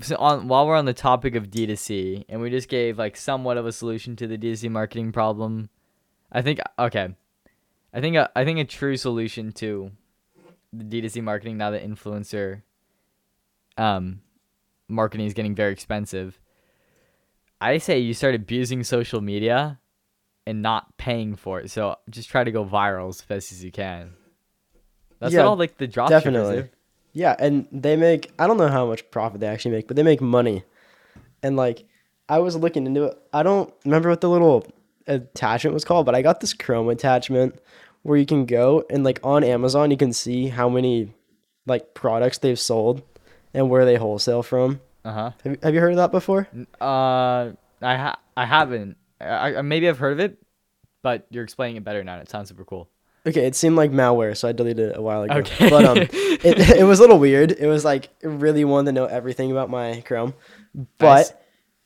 [0.01, 3.57] so on while we're on the topic of D2C, and we just gave like somewhat
[3.57, 5.69] of a solution to the D2C marketing problem.
[6.31, 7.15] I think okay,
[7.95, 9.91] I think a, I think a true solution to
[10.73, 12.61] the D2C marketing now that influencer
[13.77, 14.21] um
[14.89, 16.39] marketing is getting very expensive.
[17.61, 19.79] I say you start abusing social media
[20.45, 21.71] and not paying for it.
[21.71, 24.13] So just try to go viral as fast as you can.
[25.19, 26.61] That's Yeah, all like the dropshippers definitely.
[26.63, 26.69] do.
[27.13, 30.03] Yeah, and they make I don't know how much profit they actually make, but they
[30.03, 30.63] make money.
[31.41, 31.85] And like
[32.27, 33.17] I was looking into it.
[33.31, 34.65] I don't remember what the little
[35.07, 37.59] attachment was called, but I got this Chrome attachment
[38.05, 41.11] where you can go and like on Amazon you can see how many
[41.65, 43.01] like products they've sold
[43.51, 44.79] and where they wholesale from.
[45.03, 45.31] Uh huh.
[45.43, 46.47] Have you, have you heard of that before?
[46.79, 48.97] Uh, I ha- I haven't.
[49.19, 50.37] I, I maybe I've heard of it,
[51.01, 52.13] but you're explaining it better now.
[52.13, 52.89] and It sounds super cool.
[53.27, 55.35] Okay, it seemed like malware, so I deleted it a while ago.
[55.37, 55.69] Okay.
[55.69, 56.11] But um it,
[56.79, 57.51] it was a little weird.
[57.53, 60.35] It was like it really wanted to know everything about my Chrome.
[60.99, 61.33] But Nice.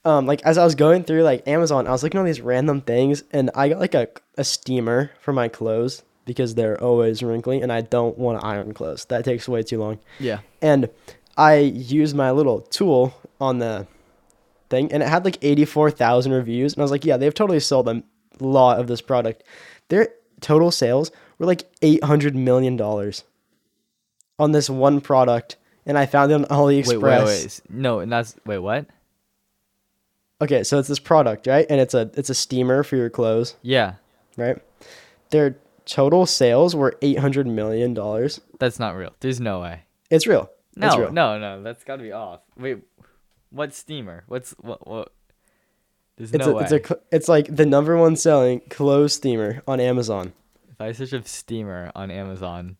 [0.03, 2.41] um like as I was going through like Amazon, I was looking at all these
[2.41, 7.23] random things and I got like a, a steamer for my clothes because they're always
[7.23, 9.05] wrinkly and I don't want to iron clothes.
[9.05, 9.97] That takes way too long.
[10.19, 10.41] Yeah.
[10.61, 10.89] And
[11.35, 13.87] I used my little tool on the
[14.69, 17.33] thing, and it had like eighty four thousand reviews, and I was like, yeah, they've
[17.33, 18.03] totally sold a
[18.39, 19.43] lot of this product.
[19.87, 20.09] Their
[20.41, 23.23] total sales were like eight hundred million dollars
[24.37, 26.87] on this one product, and I found it on AliExpress.
[26.87, 27.61] Wait, wait, wait.
[27.69, 28.85] No, and that's wait, what?
[30.41, 31.65] Okay, so it's this product, right?
[31.69, 33.95] And it's a it's a steamer for your clothes, Yeah,
[34.37, 34.57] right?
[35.31, 35.57] Their
[35.89, 38.39] total sales were eight hundred million dollars.
[38.59, 39.13] that's not real.
[39.19, 39.83] There's no way.
[40.09, 40.49] It's real.
[40.75, 41.11] it's No, real.
[41.11, 41.63] no, no.
[41.63, 42.41] That's got to be off.
[42.57, 42.79] Wait,
[43.49, 44.23] what steamer?
[44.27, 44.87] What's what?
[44.87, 45.11] What?
[46.17, 46.67] There's It's no a, way.
[46.69, 50.33] it's a it's like the number one selling clothes steamer on Amazon.
[50.71, 52.77] if I search of steamer on Amazon,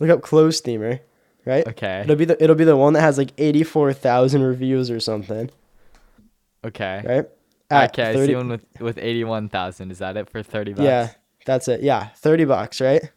[0.00, 1.00] Look up clothes steamer,
[1.44, 1.66] right?
[1.68, 4.90] okay, It'll be the it'll be the one that has like eighty four thousand reviews
[4.90, 5.50] or something,
[6.64, 7.28] okay, right?
[7.70, 8.10] At okay.
[8.22, 9.90] I see one with with eighty one thousand.
[9.90, 10.84] Is that it for thirty bucks?
[10.84, 11.08] Yeah,
[11.44, 11.82] that's it.
[11.82, 13.10] Yeah, thirty bucks, right?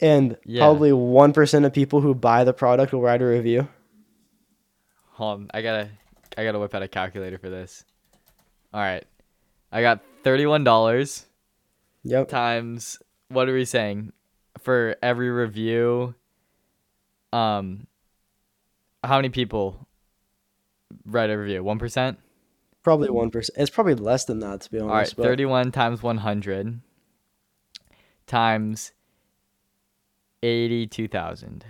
[0.00, 0.60] And Yeah.
[0.62, 3.68] probably one percent of people who buy the product will write a review.
[5.12, 5.90] Hold on, I gotta,
[6.38, 7.84] I gotta whip out a calculator for this.
[8.72, 9.04] All right,
[9.70, 11.26] I got thirty one dollars
[12.04, 12.28] Yep.
[12.28, 12.98] times
[13.28, 14.12] what are we saying
[14.58, 16.14] for every review?
[17.32, 17.86] Um,
[19.04, 19.86] how many people
[21.04, 21.62] write a review?
[21.62, 22.18] One percent.
[22.82, 23.58] Probably one percent.
[23.58, 24.90] It's probably less than that to be honest.
[24.90, 26.80] All right, but- 31 times 100
[28.30, 28.92] times
[30.42, 31.64] 82,000.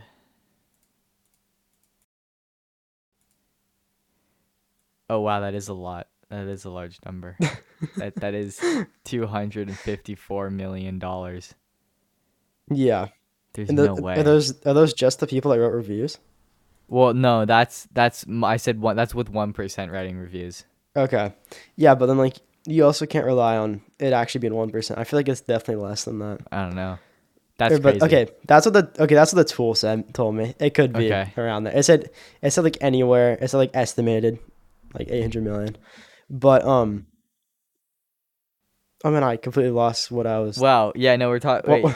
[5.08, 6.06] Oh wow, that is a lot.
[6.28, 7.36] That is a large number.
[7.96, 8.60] that that is
[9.04, 11.54] 254 million dollars.
[12.70, 13.08] Yeah.
[13.54, 14.16] There's the, no way.
[14.16, 16.18] are those are those just the people that wrote reviews?
[16.86, 20.64] well, no, that's that's I said one that's with 1% writing reviews.
[20.94, 21.32] Okay.
[21.76, 24.98] Yeah, but then like you also can't rely on it actually being one percent.
[25.00, 26.40] I feel like it's definitely less than that.
[26.52, 26.98] I don't know.
[27.58, 28.06] That's Or- but crazy.
[28.16, 30.54] okay, that's what the okay, that's what the tool said told me.
[30.58, 31.32] It could be Okay.
[31.36, 31.76] around there.
[31.76, 32.10] It said
[32.42, 33.38] it said like anywhere.
[33.40, 34.38] It said like estimated,
[34.94, 35.76] like eight hundred million.
[36.30, 37.06] But um,
[39.04, 40.58] I mean, I completely lost what I was.
[40.58, 41.94] Wow, yeah, no, we're talking what, wait.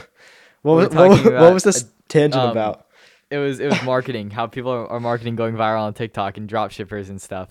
[0.63, 2.87] what, we're was, what, talking what was this tangent um, about?
[3.31, 4.31] It was it was marketing.
[4.31, 7.49] how people are, are marketing going viral on TikTok and drop shippers and stuff.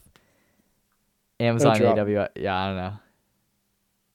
[1.40, 2.30] Amazon, AWS.
[2.36, 2.94] Yeah, I don't know.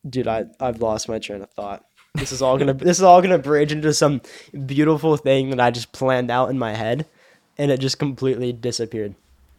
[0.08, 1.84] Dude, I I've lost my train of thought.
[2.14, 4.20] This is all gonna this is all gonna bridge into some
[4.66, 7.06] beautiful thing that I just planned out in my head,
[7.56, 9.14] and it just completely disappeared.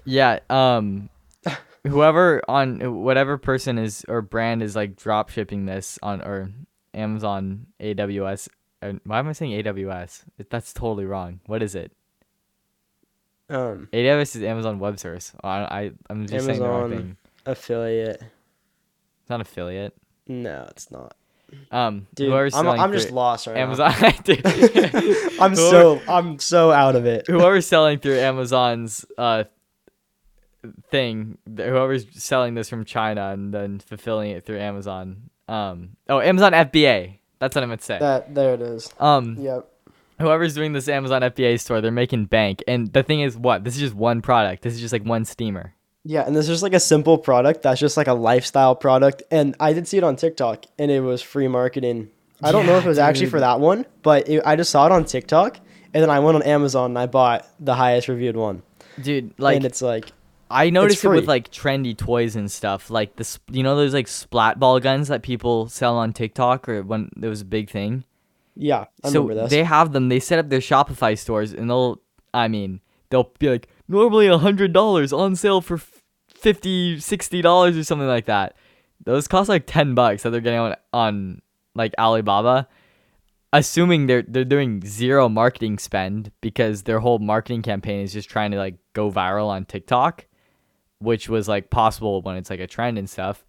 [0.06, 0.40] Yeah.
[0.50, 1.10] Um,
[1.88, 6.52] whoever on whatever person is or brand is like drop shipping this on or
[6.94, 8.50] Amazon, AWS.
[9.04, 10.24] Why am I saying AWS?
[10.50, 11.42] That's totally wrong.
[11.46, 11.92] What is it?
[13.50, 15.34] Um, AWS is Amazon Web Service.
[15.44, 17.04] I, I I'm just saying the wrong Amazon.
[17.04, 17.18] thing.
[17.46, 18.22] affiliate.
[19.22, 19.96] It's not affiliate.
[20.30, 21.16] No, it's not.
[21.72, 23.92] Um, Dude, whoever's I'm, selling I'm just lost right Amazon.
[24.24, 24.44] Dude.
[24.44, 24.52] now.
[25.42, 27.26] I'm so I'm so out of it.
[27.28, 29.46] whoever's selling through Amazon's uh
[30.92, 35.30] thing, whoever's selling this from China and then fulfilling it through Amazon.
[35.48, 37.18] Um, oh, Amazon FBA.
[37.40, 38.00] That's what I meant to say.
[38.00, 38.94] That there it is.
[39.00, 39.68] Um, Yep.
[40.20, 42.64] whoever's doing this Amazon FBA store, they're making bank.
[42.68, 43.64] And the thing is, what?
[43.64, 44.62] This is just one product.
[44.62, 45.74] This is just like one steamer.
[46.10, 49.22] Yeah, and this is just like a simple product that's just like a lifestyle product.
[49.30, 52.10] And I did see it on TikTok, and it was free marketing.
[52.42, 54.72] I don't know if it Yeah, was actually for that one, but it, I just
[54.72, 55.58] saw it on TikTok,
[55.94, 58.64] and then I went on Amazon and I bought the highest reviewed one.
[59.00, 60.12] Dude, like and it's like,
[60.50, 62.90] I noticed it with like trendy toys and stuff.
[62.90, 66.82] Like this, you know, those like splat ball guns that people sell on TikTok or
[66.82, 68.04] when it was a big thing.
[68.56, 69.52] yeah, I so remember this.
[69.52, 70.10] they have them.
[70.10, 72.02] They set up their Shopify stores, and they'll.
[72.34, 75.78] I mean, they'll be like normally a hundred dollars on sale for
[76.40, 78.56] 50 60 dollars or something like that.
[79.06, 81.42] Those cost like ten bucks that they're getting on on
[81.76, 82.68] like Alibaba.
[83.52, 88.52] Assuming they're they're doing zero marketing spend because their whole marketing campaign is just trying
[88.52, 90.28] to like go viral on TikTok,
[91.00, 93.44] which was like possible when it's like a trend and stuff.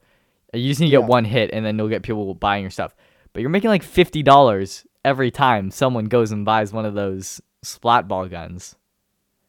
[0.55, 1.01] You just need to Yeah.
[1.01, 2.95] get one hit, and then you'll get people buying your stuff.
[3.35, 7.41] But you're making like fifty dollars every time someone goes and buys one of those
[7.63, 8.77] splat ball guns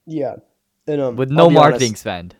[0.05, 0.35] yeah,
[0.87, 2.35] and um, with no marketing honest, spend.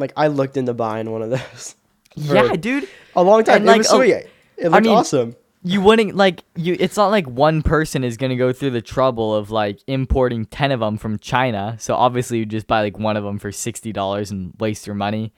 [0.00, 1.76] Like I looked into buying one of those.
[2.16, 2.88] Yeah, dude.
[3.14, 3.58] a long time.
[3.58, 4.12] And, it like, was a- sweet.
[4.56, 5.36] It looked mean, awesome.
[5.62, 6.76] You wouldn't like you.
[6.78, 10.72] It's not like one person is gonna go through the trouble of like importing ten
[10.72, 11.76] of them from China.
[11.78, 14.96] So obviously you just buy like one of them for sixty dollars and waste your
[14.96, 15.32] money.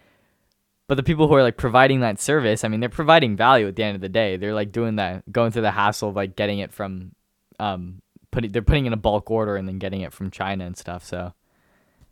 [0.88, 3.77] But the people who are like providing that service, I mean, they're providing value at
[3.77, 4.37] the end of the day.
[4.37, 7.12] They're like doing that, going through the hassle of like getting it from,
[7.61, 10.77] um, putting they're putting in a bulk order and then getting it from China and
[10.77, 11.05] stuff.
[11.05, 11.33] So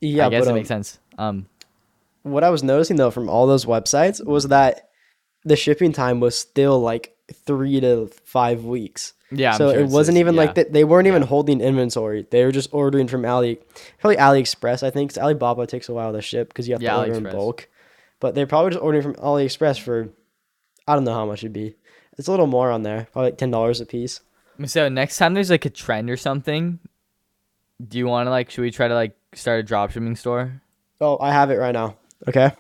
[0.01, 0.99] Yeah, I guess but, it um, makes sense.
[1.19, 1.47] Um,
[2.23, 4.89] what I was noticing though from all those websites was that
[5.45, 9.15] the shipping time was still like three to five weeks.
[9.31, 9.53] yeah.
[9.53, 10.41] So sure it wasn't even yeah.
[10.43, 10.73] like that.
[10.73, 12.27] They weren't even holding inventory.
[12.31, 13.59] They were just ordering from Ali,
[14.01, 14.83] probably AliExpress.
[14.83, 17.23] I think Alibaba takes a while to ship because you have Yeah, to order in
[17.25, 17.69] bulk.
[18.19, 20.11] but they're probably just ordering from AliExpress for,
[20.87, 21.77] I don't know how much it'd be.
[22.19, 24.21] It's a little more on there, probably like ten dollars a piece.
[24.67, 26.81] So next time there's like a trend or something,
[27.89, 28.51] do you want to like?
[28.51, 30.61] Should we try to like start a dropshipping store?
[31.01, 31.97] Oh, I have it right now.
[32.29, 32.53] Okay,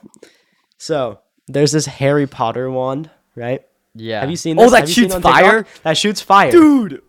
[0.78, 3.62] so there's this Harry Potter wand, right?
[3.94, 4.20] Yeah.
[4.20, 4.68] Have you seen oh, This?
[4.68, 7.02] Oh, that Have shoots fire, That shoots fire, dude.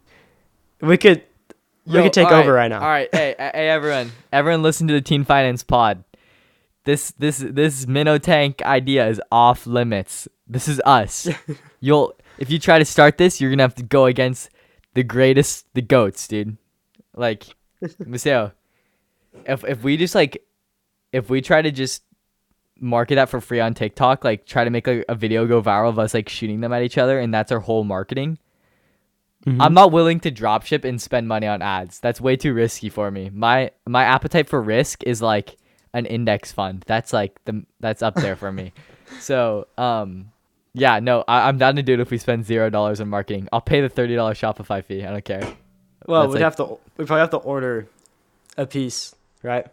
[0.82, 1.24] We could,
[1.86, 2.82] we could take over right now.
[2.82, 6.04] All right, hey, hey, everyone, everyone, listen to the Teen Finance Pod.
[6.84, 10.28] This, this, this minnow tank idea is off limits.
[10.48, 11.30] This is us.
[11.80, 14.50] You'll, if you try to start this, you're gonna have to go against
[14.96, 16.58] the greatest, the goats, dude.
[17.16, 17.46] Like,
[17.84, 18.54] Maseo,
[19.46, 20.44] if if we just like,
[21.12, 22.04] if we try to just
[22.82, 25.88] market that for free on TikTok, like try to make a, a video go viral
[25.90, 28.38] of us like shooting them at each other, and that's our whole marketing.
[29.46, 29.58] Mhm.
[29.60, 32.00] I'm not willing to dropship and spend money on ads.
[32.00, 33.32] That's way too risky for me.
[33.34, 35.58] My my appetite for risk is like
[35.94, 36.84] an index fund.
[36.88, 38.74] That's like the that's up there for me.
[39.20, 40.32] So um
[40.74, 43.50] yeah, no, I, I'm down to do it if we spend zero dollars on marketing.
[43.52, 45.04] I'll pay the thirty dollars Shopify fee.
[45.04, 45.42] I don't care.
[46.08, 46.78] Well, That's we'd like- have to.
[46.96, 47.88] We probably have to order
[48.58, 49.14] a piece,
[49.44, 49.68] right?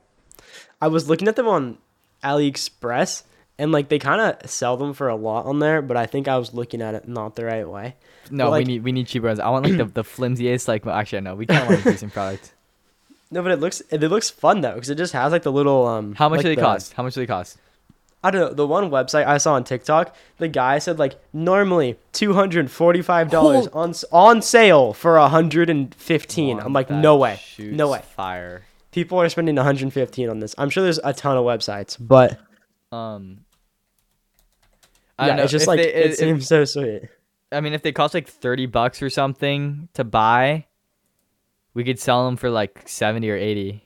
[0.82, 1.78] I was looking at them on
[2.24, 3.22] AliExpress,
[3.58, 6.28] and like they kind of sell them for a lot on there, but I think
[6.28, 7.96] I was looking at it not the right way.
[8.30, 9.40] No, But, like- we need we need cheaper ones.
[9.40, 11.90] I want like the, the flimsiest like well, actually no, we kind of want a
[11.92, 12.52] decent product.
[13.30, 15.86] No, but it looks it looks fun though because it just has like the little
[15.86, 16.14] um.
[16.14, 16.92] How much like do they the- cost?
[16.94, 17.58] How much do they cost?
[18.24, 18.52] I don't know.
[18.52, 23.00] The one website I saw on TikTok, the guy said like normally two hundred forty
[23.00, 26.58] five dollars on on sale for hundred and fifteen.
[26.58, 28.02] I'm like, no way, no way.
[28.16, 28.62] Fire.
[28.90, 30.54] People are spending one hundred and fifteen on this.
[30.58, 32.38] I'm sure there's a ton of websites, but
[32.92, 33.40] Um.
[35.18, 35.42] I yeah, don't know.
[35.44, 37.02] it's just if like they- it seems so sweet.
[37.50, 40.66] I mean, if they cost like thirty bucks or something to buy,
[41.74, 43.84] we could sell them for like seventy or eighty.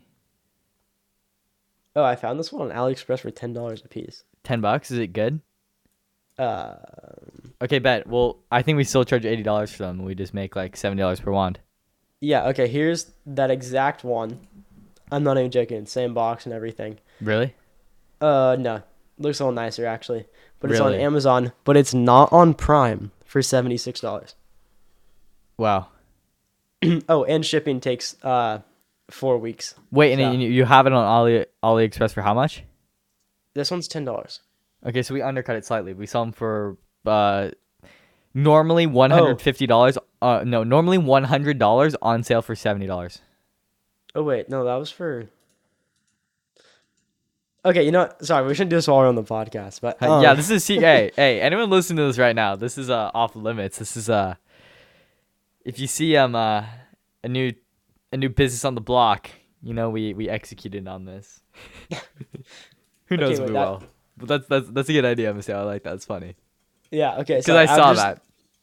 [1.97, 4.25] Oh, I found this one on AliExpress for ten dollars a piece.
[4.45, 4.91] Ten bucks?
[4.91, 5.41] Is it good?
[6.39, 6.75] Uh,
[7.63, 8.07] Okay, bet.
[8.09, 10.05] Well, I think we still charge eighty dollars for them.
[10.05, 11.61] We just make like seventy dollars per wand.
[12.21, 12.49] yeah.
[12.49, 14.41] Okay, here's that exact one.
[15.13, 15.87] I'm not even joking.
[15.87, 16.99] Same box and everything.
[17.21, 17.55] Really?
[18.21, 18.83] Uh, no,
[19.19, 20.27] looks a little nicer actually,
[20.59, 21.05] but it's on Really?
[21.05, 21.53] Amazon.
[21.65, 24.35] But it's not on Prime for seventy six dollars.
[25.59, 25.89] Wow.
[27.09, 28.61] oh, and shipping takes uh
[29.11, 29.75] four weeks.
[29.91, 30.33] Wait, and Yeah.
[30.33, 32.65] you, you have it on Ali AliExpress for how much?
[33.55, 34.41] This one's ten dollars.
[34.85, 35.93] Okay, so we undercut it slightly.
[35.93, 37.51] We sell them for uh
[38.35, 39.99] normally one hundred fifty dollars.
[40.21, 43.21] Uh, no, normally one hundred dollars on sale for seventy dollars.
[44.15, 45.29] Oh wait, no, that was for.
[47.65, 48.25] Okay, you know what?
[48.25, 50.65] Sorry, we shouldn't do this while we're on the podcast, but um, yeah, this is
[50.65, 50.79] see.
[50.79, 52.57] hey, hey, anyone listening to this right now?
[52.57, 53.79] This is uh off limits.
[53.79, 54.35] This is uh,
[55.65, 56.65] if you see um uh
[57.23, 57.53] a new
[58.13, 59.31] a new business on the block,
[59.63, 61.41] you know we we executed on this.
[63.07, 63.83] Who knows Okay, we that- will?
[64.19, 65.55] But that's that's that's a good idea, Mister.
[65.57, 65.95] I like that.
[65.95, 66.35] It's funny
[66.91, 67.37] yeah, okay.
[67.37, 68.23] because So I saw just- that.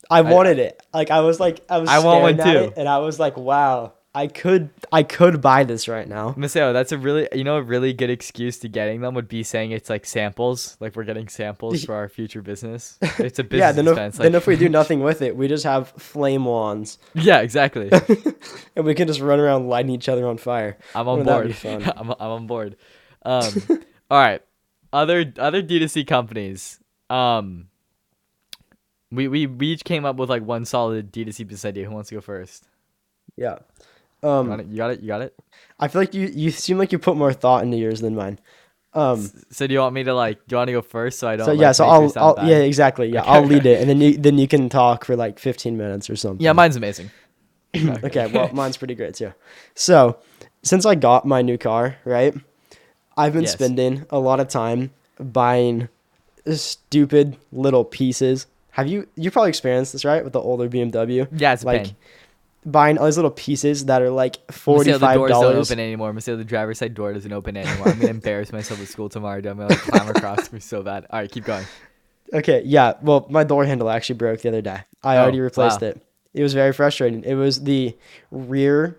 [0.09, 0.81] I I- wanted it.
[0.93, 1.89] Like I was like I was.
[1.89, 2.43] I want one too.
[2.65, 6.31] it, and I was like, wow, I could I could buy this right now.
[6.31, 9.43] Maseo, that's a really you know a really good excuse to getting them would be
[9.43, 12.97] saying it's like samples, like we're getting samples for our future business.
[13.19, 14.17] It's a business yeah, then if, expense.
[14.17, 17.91] then if we do nothing with it, we just have flame wands, yeah, exactly.
[18.75, 20.77] and we can just run around lighting each other on fire.
[20.95, 21.47] I'm on board.
[21.47, 21.83] be fun?
[21.83, 22.77] I'm, I'm on board.
[23.23, 23.53] Um,
[24.09, 24.41] all right.
[24.91, 26.79] Other other D2C companies.
[27.09, 27.67] Um,
[29.11, 31.85] we, we we each came up with like one solid D2C business idea.
[31.85, 32.67] Who wants to go first?
[33.35, 33.59] Yeah.
[34.23, 34.67] Um, got it.
[34.67, 34.99] You got it.
[35.01, 35.33] You got it.
[35.79, 38.39] I feel like you you seem like you put more thought into yours than mine.
[38.93, 40.37] Um, So do you want me to like?
[40.47, 41.45] Do you want to go first so I don't?
[41.45, 44.01] so like, yeah, so I'll, I'll yeah exactly yeah Okay, I'll lead it, and then
[44.01, 46.43] you then you can talk for like 15 minutes or something.
[46.43, 47.11] Yeah, mine's amazing.
[48.03, 49.31] okay, well, mine's pretty great too.
[49.75, 50.17] So,
[50.63, 52.33] since I got my new car, right,
[53.15, 53.53] I've been Yes.
[53.53, 55.87] spending a lot of time buying
[56.51, 58.47] stupid little pieces.
[58.71, 61.27] Have you you probably experienced this, right, with the older BMW?
[61.37, 61.95] Yeah, it's like pain.
[62.65, 65.71] Buying all these little pieces that are like forty Maseo, the five doors don't dollars.
[65.71, 66.11] open anymore.
[66.13, 67.87] Maseo, the driver's side door doesn't open anymore.
[67.89, 69.41] I'm gonna embarrass myself at school tomorrow.
[69.41, 69.51] dude.
[69.51, 70.51] I'm gonna like climb across.
[70.53, 71.05] It's so bad.
[71.09, 71.65] All right, keep going.
[72.33, 72.93] Okay, yeah.
[73.01, 74.81] Well, my door handle actually broke the other day.
[75.03, 75.87] I Oh, already replaced wow.
[75.89, 76.01] it.
[76.33, 77.23] It was very frustrating.
[77.23, 77.95] It was the
[78.29, 78.97] rear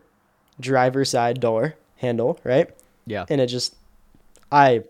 [0.58, 2.68] driver side door handle, right?
[3.06, 3.24] Yeah.
[3.28, 3.74] and it just
[4.52, 4.84] I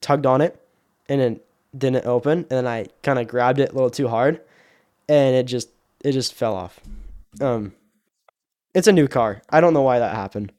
[0.00, 0.60] tugged on it
[1.08, 1.44] and it
[1.76, 4.40] didn't open and then I kind of grabbed it a little too hard
[5.08, 5.68] and it just
[6.04, 6.80] it just fell off.
[7.40, 7.72] Um
[8.74, 9.42] it's a new car.
[9.50, 10.52] I don't know why that happened,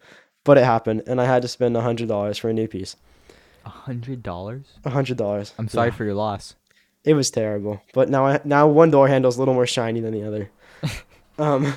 [0.44, 2.96] but it happened and I had to spend a hundred dollars for a new piece.
[3.66, 4.66] A hundred dollars.
[4.86, 5.54] A hundred dollars.
[5.58, 6.56] I'm sorry for your loss.
[7.04, 7.82] It was terrible.
[7.94, 10.50] But now I now one door handle is a little more shiny than the other.
[11.40, 11.74] um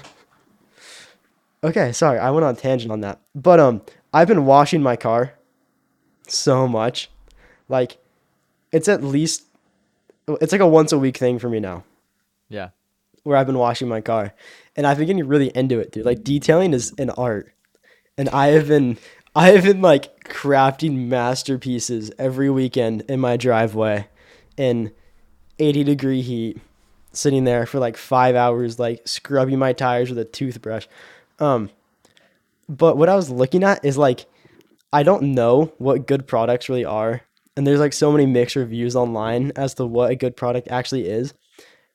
[1.65, 3.21] Okay, sorry, I went on a tangent on that.
[3.35, 5.35] But um I've been washing my car
[6.29, 7.11] so much.
[7.69, 7.99] Like
[8.73, 9.45] it's at least
[10.41, 11.85] it's like a once a week thing for me now
[12.49, 12.71] Yeah.
[13.23, 14.35] where I've been washing my car,
[14.77, 16.05] and I've been getting really into it, dude.
[16.05, 17.53] Like detailing is an art,
[18.17, 18.99] and I have been
[19.35, 24.09] I have been like crafting masterpieces every weekend in my driveway,
[24.57, 24.93] in
[25.59, 26.59] eighty degree heat,
[27.13, 30.87] sitting there for like five hours, like scrubbing my tires with a toothbrush.
[31.39, 31.71] Um,
[32.69, 34.27] but what I was looking at is like
[34.93, 37.23] I don't know what good products really are,
[37.57, 41.09] and there's like so many mixed reviews online as to what a good product actually
[41.09, 41.35] is.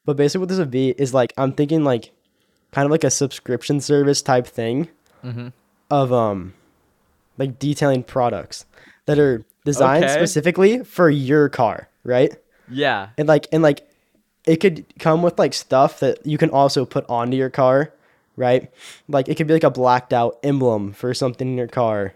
[0.06, 2.12] But basically, what this would be is like I'm thinking like
[2.72, 4.90] kind of like a subscription service type thing
[5.24, 5.52] Mhm.
[5.90, 6.54] of um
[7.38, 8.66] like detailing products
[9.06, 10.14] that are designed Okay.
[10.14, 12.36] specifically for your car, right?
[12.70, 13.10] Yeah.
[13.18, 13.88] And like and like
[14.46, 17.94] it could come with like stuff that you can also put onto your car,
[18.38, 18.72] right?
[19.08, 22.14] Like it could be like a blacked out emblem for something in your car,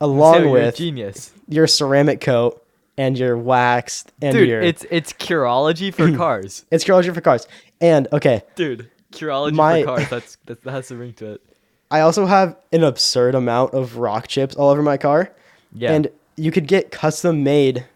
[0.00, 1.32] along with genius.
[1.48, 2.60] your ceramic coat
[2.96, 6.64] and your waxed and Dude, your it's it's Curology for cars.
[6.70, 7.46] it's Curology for cars.
[7.80, 10.08] And okay, Dude, Curology My- for cars.
[10.08, 11.42] That's that, that has a ring to it.
[11.90, 15.30] I also have an absurd amount of rock chips all over my car.
[15.72, 15.92] Yeah.
[15.92, 17.86] And you could get custom made.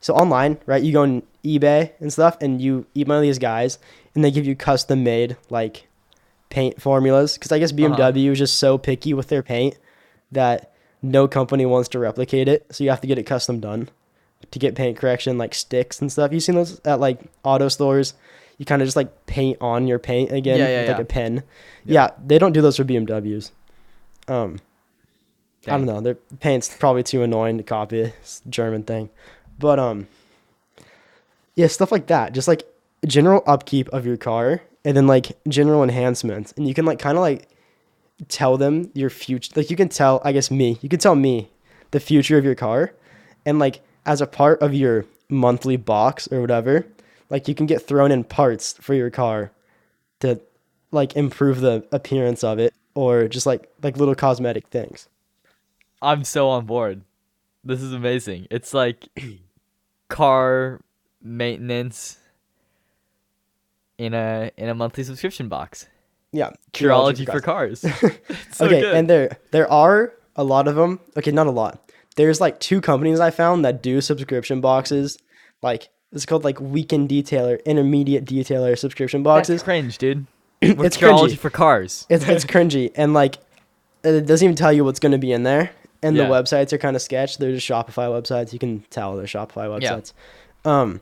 [0.00, 0.82] So online, right?
[0.82, 3.78] You go on eBay and stuff and you email these guys
[4.14, 5.86] and they give you custom made like
[6.50, 7.96] paint formulas cuz I guess Uh-huh.
[7.96, 9.78] BMW is just so picky with their paint
[10.32, 10.72] that
[11.02, 12.66] no company wants to replicate it.
[12.70, 13.88] So you have to get it custom done
[14.50, 16.32] to get paint correction like sticks and stuff.
[16.32, 18.14] You seen those at like auto stores?
[18.58, 21.02] You kind of just like paint on your paint again Yeah, yeah, with like yeah.
[21.02, 21.42] a pen.
[21.84, 22.10] Yeah.
[22.24, 23.50] They don't do those for BMWs.
[24.28, 24.60] Um
[25.66, 26.00] I don't know.
[26.00, 28.00] Their paint's probably too annoying to copy.
[28.00, 29.10] It's a German thing.
[29.58, 30.06] But um
[31.54, 32.32] yeah, stuff like that.
[32.32, 32.64] Just like
[33.06, 36.52] general upkeep of your car and then like general enhancements.
[36.56, 37.48] And you can like kind of like
[38.28, 40.78] tell them your future like you can tell I guess me.
[40.80, 41.50] You can tell me
[41.90, 42.92] the future of your car
[43.44, 46.86] and like as a part of your monthly box or whatever,
[47.30, 49.52] like you can get thrown in parts for your car
[50.20, 50.40] to
[50.90, 55.08] like improve the appearance of it or just like like little cosmetic things.
[56.02, 57.02] I'm so on board.
[57.64, 58.46] This is amazing.
[58.50, 59.08] It's like
[60.08, 60.80] car
[61.22, 62.18] maintenance
[63.98, 65.86] in a in a monthly subscription box.
[66.32, 67.84] Yeah, Curology for cars.
[67.84, 68.00] It's
[68.56, 68.94] so okay, good.
[68.94, 71.00] and there there are a lot of them.
[71.16, 71.90] Okay, not a lot.
[72.16, 75.18] There's like two companies I found that do subscription boxes.
[75.62, 79.62] Like it's called like weekend detailer, intermediate detailer subscription That's boxes.
[79.62, 80.26] cringe, dude.
[80.62, 81.36] It's cringy.
[81.36, 82.06] for cars.
[82.08, 83.36] It's it's cringy and like
[84.02, 85.70] it doesn't even tell you what's going to be in there.
[86.02, 86.24] And Yeah.
[86.26, 87.38] the websites are kind of sketch.
[87.38, 88.52] They're just Shopify websites.
[88.52, 89.94] You can tell they're Shopify Yeah.
[89.96, 90.12] websites.
[90.64, 91.00] Um,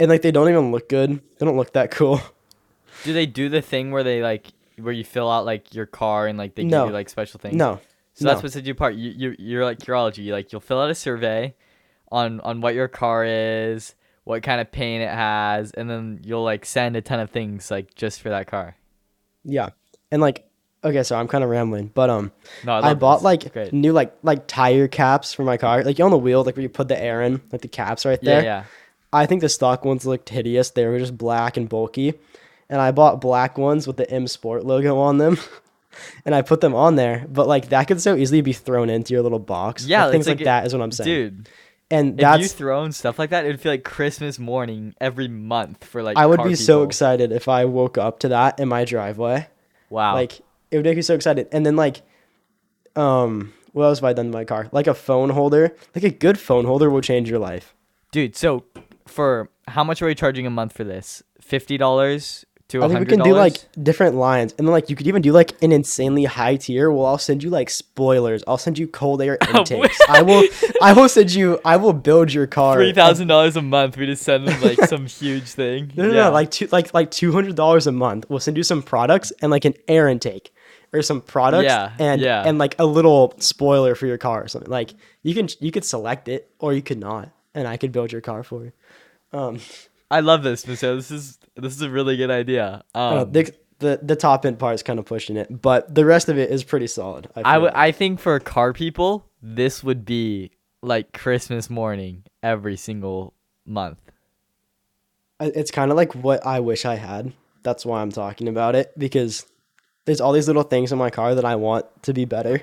[0.00, 1.20] and like they don't even look good.
[1.38, 2.20] They don't look that cool.
[3.04, 6.26] Do they do the thing where they like where you fill out like your car
[6.26, 6.82] and like they No.
[6.84, 7.54] give you like special things?
[7.56, 7.80] No,
[8.14, 8.94] So that's what's what sets part.
[8.94, 10.18] You you you're like Curology.
[10.24, 11.54] You, like you'll fill out a survey
[12.10, 13.94] on on what your car is,
[14.24, 17.70] what kind of paint it has, and then you'll like send a ton of things
[17.70, 18.76] like just for that car.
[19.44, 19.70] yeah,
[20.10, 20.44] and like
[20.84, 22.32] okay, so I'm kind of rambling, but um.
[22.64, 23.24] No, I, I, bought this.
[23.24, 23.72] like Great.
[23.72, 25.82] new like like tire caps for my car.
[25.82, 28.04] Like you on the wheel, like where you put the air in, like the caps
[28.04, 28.42] right there.
[28.42, 28.60] yeah.
[28.60, 28.64] yeah.
[29.12, 30.70] I think the stock ones looked hideous.
[30.70, 32.14] They were just black and bulky.
[32.68, 35.38] And I bought black ones with the M Sport logo on them.
[36.24, 37.26] and I put them on there.
[37.28, 39.86] But like that could so easily be thrown into your little box.
[39.86, 41.06] Yeah, Like, things like, like that is what I'm saying.
[41.06, 41.48] Dude,
[41.90, 45.28] and if that's you thrown stuff like that, it would feel like Christmas morning every
[45.28, 46.16] month for like.
[46.16, 49.48] I would be so excited if I woke up to that in my driveway.
[49.90, 50.14] Wow.
[50.14, 51.48] Like it would make me so excited.
[51.52, 52.02] And then like
[52.96, 54.68] um what else have I done to my car?
[54.72, 55.74] Like a phone holder.
[55.94, 57.74] Like a good phone holder will change your life.
[58.12, 58.64] dude, so
[59.06, 61.22] for how much are we charging a month for this?
[61.40, 64.96] Fifty dollars to I think we can do like different lines, and then like you
[64.96, 66.90] could even do like an insanely high tier.
[66.90, 68.44] Well, I'll send you like spoilers.
[68.46, 69.98] I'll send you cold air intakes.
[70.08, 70.44] I will.
[70.82, 71.58] I will send you.
[71.64, 72.74] I will build your car.
[72.76, 73.96] three thousand dollars a month.
[73.96, 75.92] We just send them like some huge thing.
[75.96, 76.24] No, no, Yeah.
[76.24, 76.30] no.
[76.32, 78.26] Like two, like like two hundred dollars a month.
[78.28, 80.52] We'll send you some products and like an air intake,
[80.92, 81.64] or some products.
[81.64, 82.42] Yeah, And yeah.
[82.44, 84.70] and like a little spoiler for your car or something.
[84.70, 84.92] Like
[85.22, 88.20] you can you could select it or you could not, and I could build your
[88.20, 88.72] car for you.
[89.32, 89.58] Um,
[90.10, 90.96] I love this, Michelle.
[90.96, 92.82] This is this is a really good idea.
[92.94, 95.60] I don't know, Um, the, the the top end part is kind of pushing it,
[95.62, 97.28] but the rest of it is pretty solid.
[97.36, 97.66] I, I would.
[97.66, 97.76] like.
[97.76, 100.50] I think for car people, this would be
[100.82, 103.34] like Christmas morning every single
[103.66, 103.98] month.
[105.40, 107.32] It's kind of like what I wish I had.
[107.62, 109.46] That's why I'm talking about it because
[110.04, 112.62] there's all these little things in my car that I want to be better,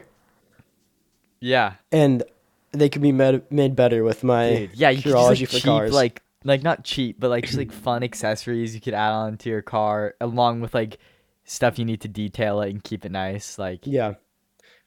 [1.40, 2.24] Yeah, and
[2.72, 4.72] they could be made, made better with my dude.
[4.74, 5.94] Yeah, you could just like cars.
[5.94, 9.50] like like not cheap, but like just like fun accessories you could add on to
[9.50, 11.00] your car, along with like
[11.44, 13.60] stuff you need to detail it and keep it nice.
[13.60, 14.14] Like yeah.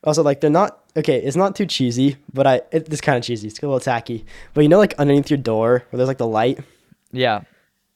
[0.05, 1.21] Also, like they're not okay.
[1.21, 3.49] It's not too cheesy, but I it, it's kind of cheesy.
[3.49, 4.25] It's a little tacky.
[4.55, 6.61] But you know, like underneath your door where there's like the light.
[7.13, 7.43] Yeah.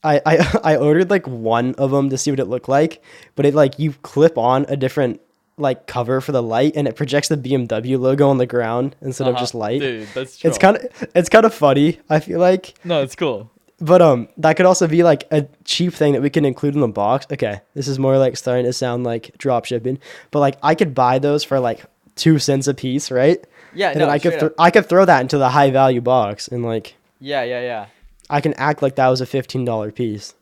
[0.03, 3.01] I, I I ordered like one of them to see what it looked like,
[3.35, 5.21] but it like you clip on a different
[5.57, 9.27] like cover for the light and it projects the BMW logo on the ground instead
[9.27, 9.43] of Uh-huh.
[9.43, 9.81] just light.
[9.81, 10.49] Dude, that's true.
[10.49, 11.99] It's kind of it's kind of funny.
[12.09, 13.49] I feel like, no, it's cool.
[13.79, 16.81] but um, that could also be like a cheap thing that we can include in
[16.81, 17.27] the box.
[17.31, 19.99] Okay, this is more like starting to sound like drop shipping,
[20.31, 21.83] but like I could buy those for like
[22.15, 23.37] two cents a piece, right?
[23.75, 26.01] Yeah, And no, then I could th- I could throw that into the high value
[26.01, 27.85] box and like Yeah, yeah, yeah.
[28.29, 30.33] I can act like that was a fifteen dollar piece.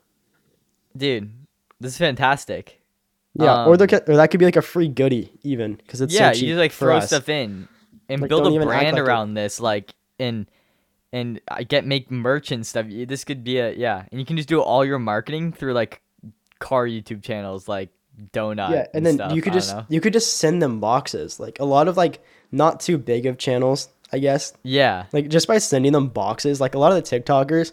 [0.96, 1.32] Dude,
[1.80, 2.81] this is fantastic.
[3.34, 6.02] Yeah, or there Um, could, or that could be like a free goodie even because
[6.02, 7.08] it's yeah, so you just like throw us.
[7.08, 7.68] stuff in
[8.10, 10.48] and Like, build a brand like it- around this, like and
[11.14, 12.88] and I get make merch and stuff.
[12.90, 16.02] This could be a yeah, and you can just do all your marketing through like
[16.60, 17.90] car YouTube channels, like
[18.34, 18.72] donut.
[18.72, 19.34] yeah, and then stuff.
[19.34, 19.86] you could just know.
[19.90, 21.40] you could just send them boxes.
[21.40, 22.22] Like a lot of like
[22.52, 24.54] not too big of channels, I guess.
[24.64, 27.72] yeah, Like just by sending them boxes, like a lot of the TikTokers.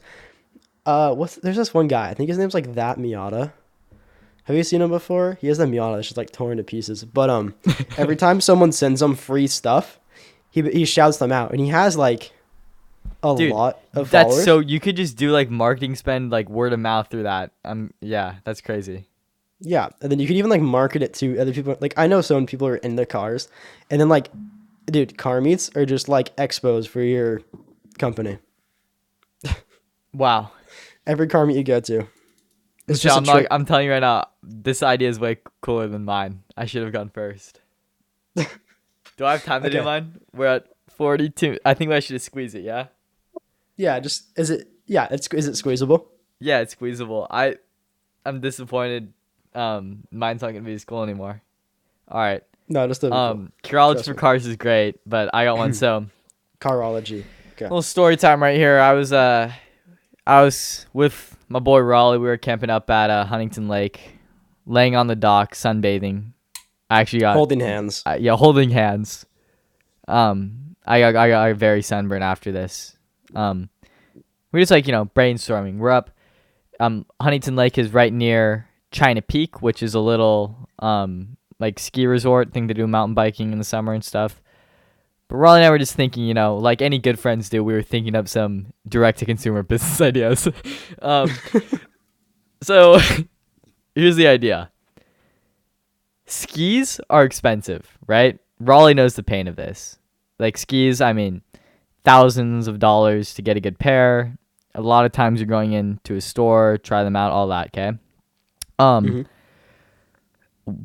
[0.86, 2.08] Uh, what's there's this one guy.
[2.10, 3.52] I think his name's like that Miata.
[4.48, 5.36] Have you seen him before?
[5.42, 7.04] He has a Miata that's just like torn to pieces.
[7.04, 7.54] But um,
[7.98, 10.00] every time someone sends him free stuff,
[10.50, 12.32] he he shouts them out, and he has like
[13.22, 14.44] a Dude, lot of that's followers.
[14.44, 17.52] so you could just do like marketing spend like word of mouth through that.
[17.64, 19.06] Um, yeah, that's crazy.
[19.60, 21.76] Yeah, and then you could even like market it to other people.
[21.78, 23.48] Like I know some people are in their cars,
[23.90, 24.30] and then like,
[24.86, 27.42] dude, car meets are just like expos for your
[27.98, 28.38] company.
[30.14, 30.52] Wow.
[31.06, 32.06] Every car meet you go to,
[32.88, 33.46] it's So just I'm, a not.
[33.50, 36.42] I'm telling you right now, this idea is way cooler than mine.
[36.56, 37.60] I should have gone first.
[38.36, 39.84] do I have time to do Okay.
[39.84, 40.20] mine?
[40.34, 40.66] We're at
[40.96, 41.58] 42.
[41.64, 42.62] I think I should have squeezed it.
[42.62, 42.86] Yeah.
[43.76, 44.68] Yeah, just is it?
[44.86, 46.08] Yeah, it's is it squeezable?
[46.40, 47.26] Yeah, it's squeezable.
[47.30, 47.56] I,
[48.24, 49.12] I'm disappointed.
[49.54, 51.42] Um, mine's not gonna be as cool anymore.
[52.08, 52.42] All right.
[52.68, 55.72] No, just a Um, Curology for cars is great, but I got one.
[55.74, 56.06] So
[56.60, 57.24] carology.
[57.52, 57.64] Okay.
[57.66, 58.78] little story time right here.
[58.80, 59.52] I was uh,
[60.26, 62.18] I was with my boy Raleigh.
[62.18, 64.18] We were camping up at uh, Huntington Lake,
[64.66, 66.32] laying on the dock, sunbathing.
[66.90, 68.02] I actually got Holding hands.
[68.06, 69.26] uh, yeah, holding hands.
[70.06, 72.96] Um, I got I got very sunburned after this.
[73.34, 73.68] Um,
[74.52, 75.78] we're just like you know brainstorming.
[75.78, 76.10] We're up.
[76.80, 82.06] Um, Huntington Lake is right near China Peak, which is a little um like ski
[82.06, 84.40] resort thing to do mountain biking in the summer and stuff.
[85.28, 87.74] But Raleigh and I were just thinking, you know, like any good friends do, we
[87.74, 90.48] were thinking up some direct to consumer business ideas.
[91.02, 91.30] um,
[92.62, 92.98] so
[93.94, 94.70] here's the idea
[96.26, 98.38] skis are expensive, right?
[98.60, 99.98] Raleigh knows the pain of this.
[100.38, 101.42] Like skis, I mean,
[102.04, 104.36] thousands of dollars to get a good pair.
[104.74, 107.98] A lot of times you're going into a store, try them out, all that, okay?
[108.78, 109.26] Um Mhm.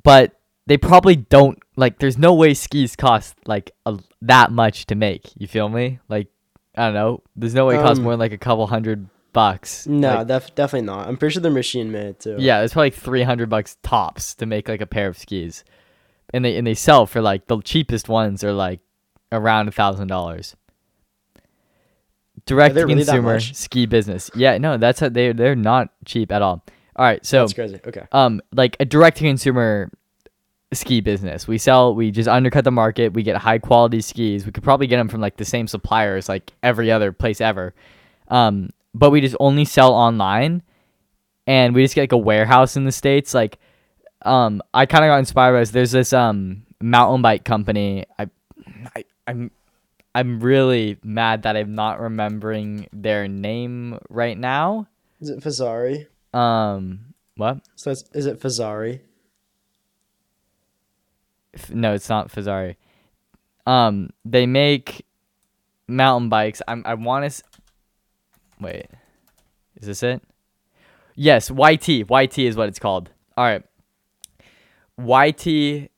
[0.04, 4.95] but they probably don't like there's no way skis cost like a, that much to
[4.95, 5.30] make.
[5.38, 5.99] You feel me?
[6.09, 6.28] Like
[6.76, 7.22] I don't know.
[7.36, 9.86] There's no way it costs Um, more than like a couple hundred bucks.
[9.88, 11.07] No, Like, def- definitely not.
[11.07, 12.36] I'm pretty sure they're machine made too.
[12.39, 15.64] yeah, it's probably like 300 bucks tops to make like a pair of skis.
[16.34, 18.80] And they and they sell for like the cheapest ones are like
[19.32, 20.55] around a thousand dollars.
[22.45, 24.30] Direct to they really that consumer ski business.
[24.36, 26.64] Yeah, no, that's how they they're not cheap at all.
[26.95, 27.80] All right, so that's crazy.
[27.86, 28.05] Okay.
[28.11, 29.91] um like a direct to consumer
[30.76, 31.47] ski business.
[31.47, 34.45] We sell we just undercut the market, we get high quality skis.
[34.45, 37.74] We could probably get them from like the same suppliers like every other place ever.
[38.28, 40.61] Um but we just only sell online
[41.47, 43.57] and we just get like a warehouse in the states like
[44.24, 45.71] um I kind of got inspired by this.
[45.71, 48.05] There's this um mountain bike company.
[48.19, 48.30] I
[48.95, 49.51] I I'm
[50.15, 54.88] I'm really mad that I'm not remembering their name right now.
[55.19, 56.07] Is it Fezzari?
[56.34, 57.59] Um what?
[57.76, 59.01] So is it Fezzari?
[61.70, 62.76] No, it's not Fezzari.
[63.66, 65.06] Um, they make
[65.88, 66.62] mountain bikes.
[66.68, 67.28] I'm I want to.
[67.28, 67.43] S-
[68.60, 68.88] Wait,
[69.80, 70.22] is this it?
[71.16, 71.88] Yes, YT.
[71.88, 73.10] YT is what it's called.
[73.38, 73.64] All right.
[74.97, 75.89] YT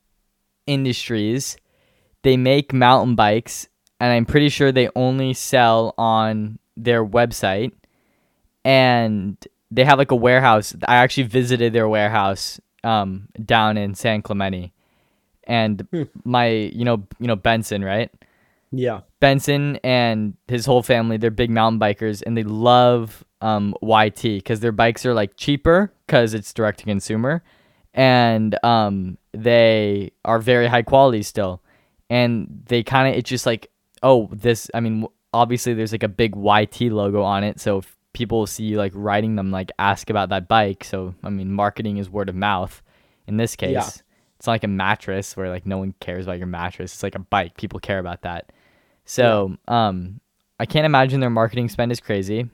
[0.67, 1.57] Industries.
[2.23, 3.67] They make mountain bikes,
[3.99, 7.71] and I'm pretty sure they only sell on their website.
[8.63, 9.37] And
[9.69, 10.75] they have like a warehouse.
[10.87, 14.73] I actually visited their warehouse um, down in San Clemente
[15.47, 16.03] and Hmm.
[16.23, 18.09] my you know you know Benson right
[18.71, 19.01] Yeah.
[19.19, 24.59] Benson and his whole family they're big mountain bikers and they love um, YT because
[24.59, 27.43] their bikes are like cheaper because it's direct to consumer
[27.93, 31.61] and um, they are very high quality still
[32.09, 33.71] and they kind of it's just like
[34.03, 37.95] oh this I mean obviously there's like a big YT logo on it so if
[38.13, 41.97] people see you like riding them like ask about that bike so I mean marketing
[41.97, 42.81] is word of mouth
[43.27, 43.89] in this case Yeah.
[44.45, 46.93] It's not like a mattress where like no one cares about your mattress.
[46.93, 47.57] It's like a bike.
[47.57, 48.51] People care about that.
[49.03, 50.19] So um,
[50.59, 52.47] I can't imagine their marketing spend is crazy.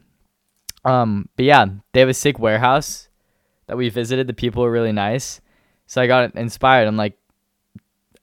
[0.85, 3.09] Um, but yeah, they have a sick warehouse
[3.67, 4.27] that we visited.
[4.27, 5.41] The people were really nice.
[5.85, 6.87] So I got inspired.
[6.87, 7.17] I'm like,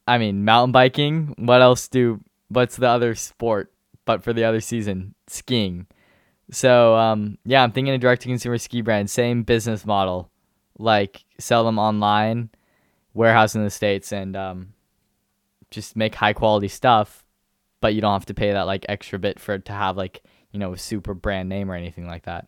[0.06, 1.34] I mean, mountain biking.
[1.36, 2.22] What else do?
[2.48, 3.70] What's the other sport?
[4.06, 5.86] But for the other season, skiing.
[6.50, 10.30] So um, yeah, I'm thinking a direct to consumer ski brand, same business model,
[10.78, 12.48] like sell them online,
[13.18, 14.72] warehouse in the states, and um,
[15.70, 17.24] just make high quality stuff,
[17.80, 20.22] but you don't have to pay that like extra bit for it to have like
[20.52, 22.46] you know a super brand name or anything like that.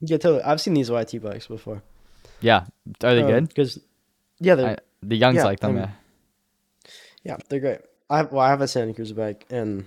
[0.00, 0.42] Yeah, totally.
[0.42, 1.82] I've seen these YT bikes before.
[2.40, 2.66] Yeah,
[3.02, 3.48] are they good?
[3.48, 3.80] Because
[4.38, 5.70] yeah, they're I, the youngs yeah, like them.
[5.72, 5.90] um, yeah.
[7.24, 7.80] yeah they're great.
[8.08, 9.86] I have, well, I have a Santa Cruz bike, and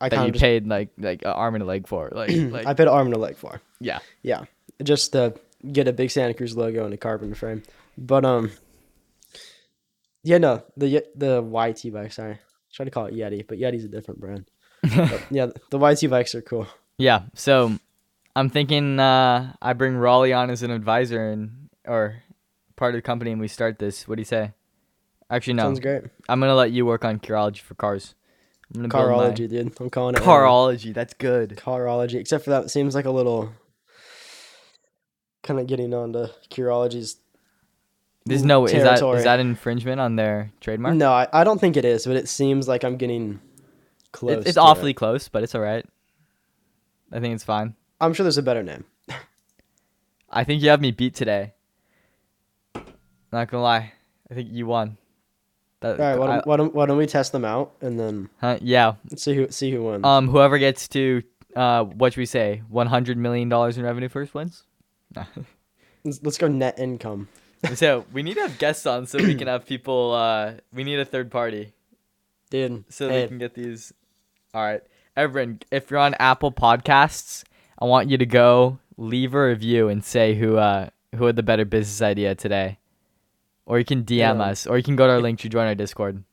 [0.00, 2.10] I That kind you of just paid like like an arm and a leg for,
[2.12, 3.60] like like I paid an arm and a leg for.
[3.80, 4.00] yeah.
[4.22, 4.44] Yeah,
[4.82, 5.34] just to
[5.70, 7.62] get a big Santa Cruz logo and a carbon frame.
[7.96, 8.50] But um,
[10.22, 12.12] yeah, no, the the YT bike.
[12.12, 12.38] Sorry,
[12.72, 14.50] try to call it Yeti, but Yeti's a different brand.
[14.82, 16.66] But yeah, the YT bikes are cool.
[16.98, 17.72] Yeah, so
[18.36, 22.22] I'm thinking uh, I bring Raleigh on as an advisor and or
[22.76, 24.06] part of the company, and we start this.
[24.08, 24.52] What do you say?
[25.30, 25.62] Actually, no.
[25.64, 26.02] Sounds great.
[26.28, 28.14] I'm gonna let you work on Curology for cars.
[28.74, 29.72] I'm gonna build my- Carology, dude.
[29.80, 30.20] I'm calling it.
[30.22, 30.92] Carology.
[30.94, 31.56] That's good.
[31.56, 32.14] Carology.
[32.14, 33.52] Except for that, it seems like a little
[35.42, 37.16] kind of getting on to Curology's.
[38.24, 38.66] There's no.
[38.66, 39.18] Is that Territory.
[39.18, 40.94] is that infringement on their trademark?
[40.94, 43.40] No, I, I don't think it is, but it seems like I'm getting
[44.12, 44.44] close.
[44.44, 44.94] It, it's awfully It.
[44.94, 45.84] close, but it's all right.
[47.10, 47.74] I think it's fine.
[48.00, 48.84] I'm sure there's a better name.
[50.30, 51.54] I think you have me beat today.
[53.32, 53.92] Not gonna lie,
[54.30, 54.98] I think you won.
[55.80, 58.28] That, All right, why don't, why don't why don't we test them out and then
[58.40, 58.94] huh, yeah.
[59.16, 60.04] see who see who wins?
[60.04, 61.22] Um, whoever gets to
[61.56, 64.62] uh, what should we say, one hundred million dollars in revenue first wins.
[66.04, 67.28] let's, let's go net income.
[67.74, 70.12] so we need to have guests on so we can have people.
[70.12, 71.72] Uh, we need a third party
[72.50, 73.92] Dude, so hey, we can get these.
[74.54, 74.82] All right,
[75.16, 77.44] everyone, if you're on Apple Podcasts,
[77.78, 81.42] I want you to go leave a review and say who uh who had the
[81.42, 82.78] better business idea today,
[83.66, 84.32] or you can DM Yeah.
[84.42, 86.24] us, or you can go to our link to join our Discord.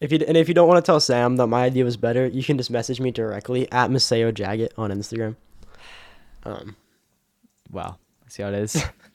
[0.00, 2.26] if you and if you don't want to tell Sam that my idea was better,
[2.26, 5.36] you can just message me directly at Maseo Jagat on Instagram.
[6.44, 6.76] Um,
[7.70, 7.98] Wow.
[8.28, 8.82] See how it is.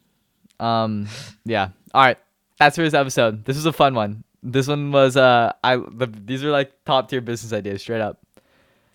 [0.59, 1.07] um
[1.45, 1.69] yeah.
[1.93, 2.17] All right.
[2.59, 3.45] That's for this episode.
[3.45, 4.23] This was a fun one.
[4.41, 8.19] This one was uh I the, these are like top tier business ideas straight up.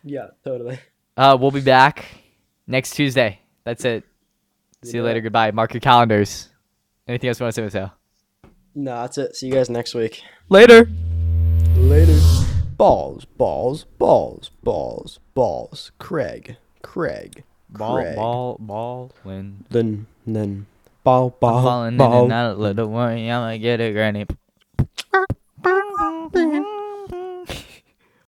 [0.04, 0.78] yeah, totally.
[1.16, 2.04] Uh we'll be back
[2.66, 3.40] next Tuesday.
[3.64, 4.04] That's it.
[4.84, 5.20] See you later.
[5.20, 5.50] Goodbye.
[5.50, 6.48] Mark your calendars.
[7.09, 7.92] Anything else you want to say, Maseo?
[8.74, 9.34] No, that's it.
[9.34, 10.22] See you guys next week.
[10.48, 10.88] Later.
[11.76, 12.16] Later.
[12.76, 15.90] Balls, balls, balls, balls, balls.
[15.98, 17.42] Craig, Craig.
[17.72, 18.14] Craig.
[18.14, 19.64] ball, ball, win.
[19.70, 20.66] Then, then,
[21.09, 22.18] ball, ball, I'm falling ball.
[22.18, 23.16] in and out, of little one.
[23.16, 24.26] I'ma get it, granny.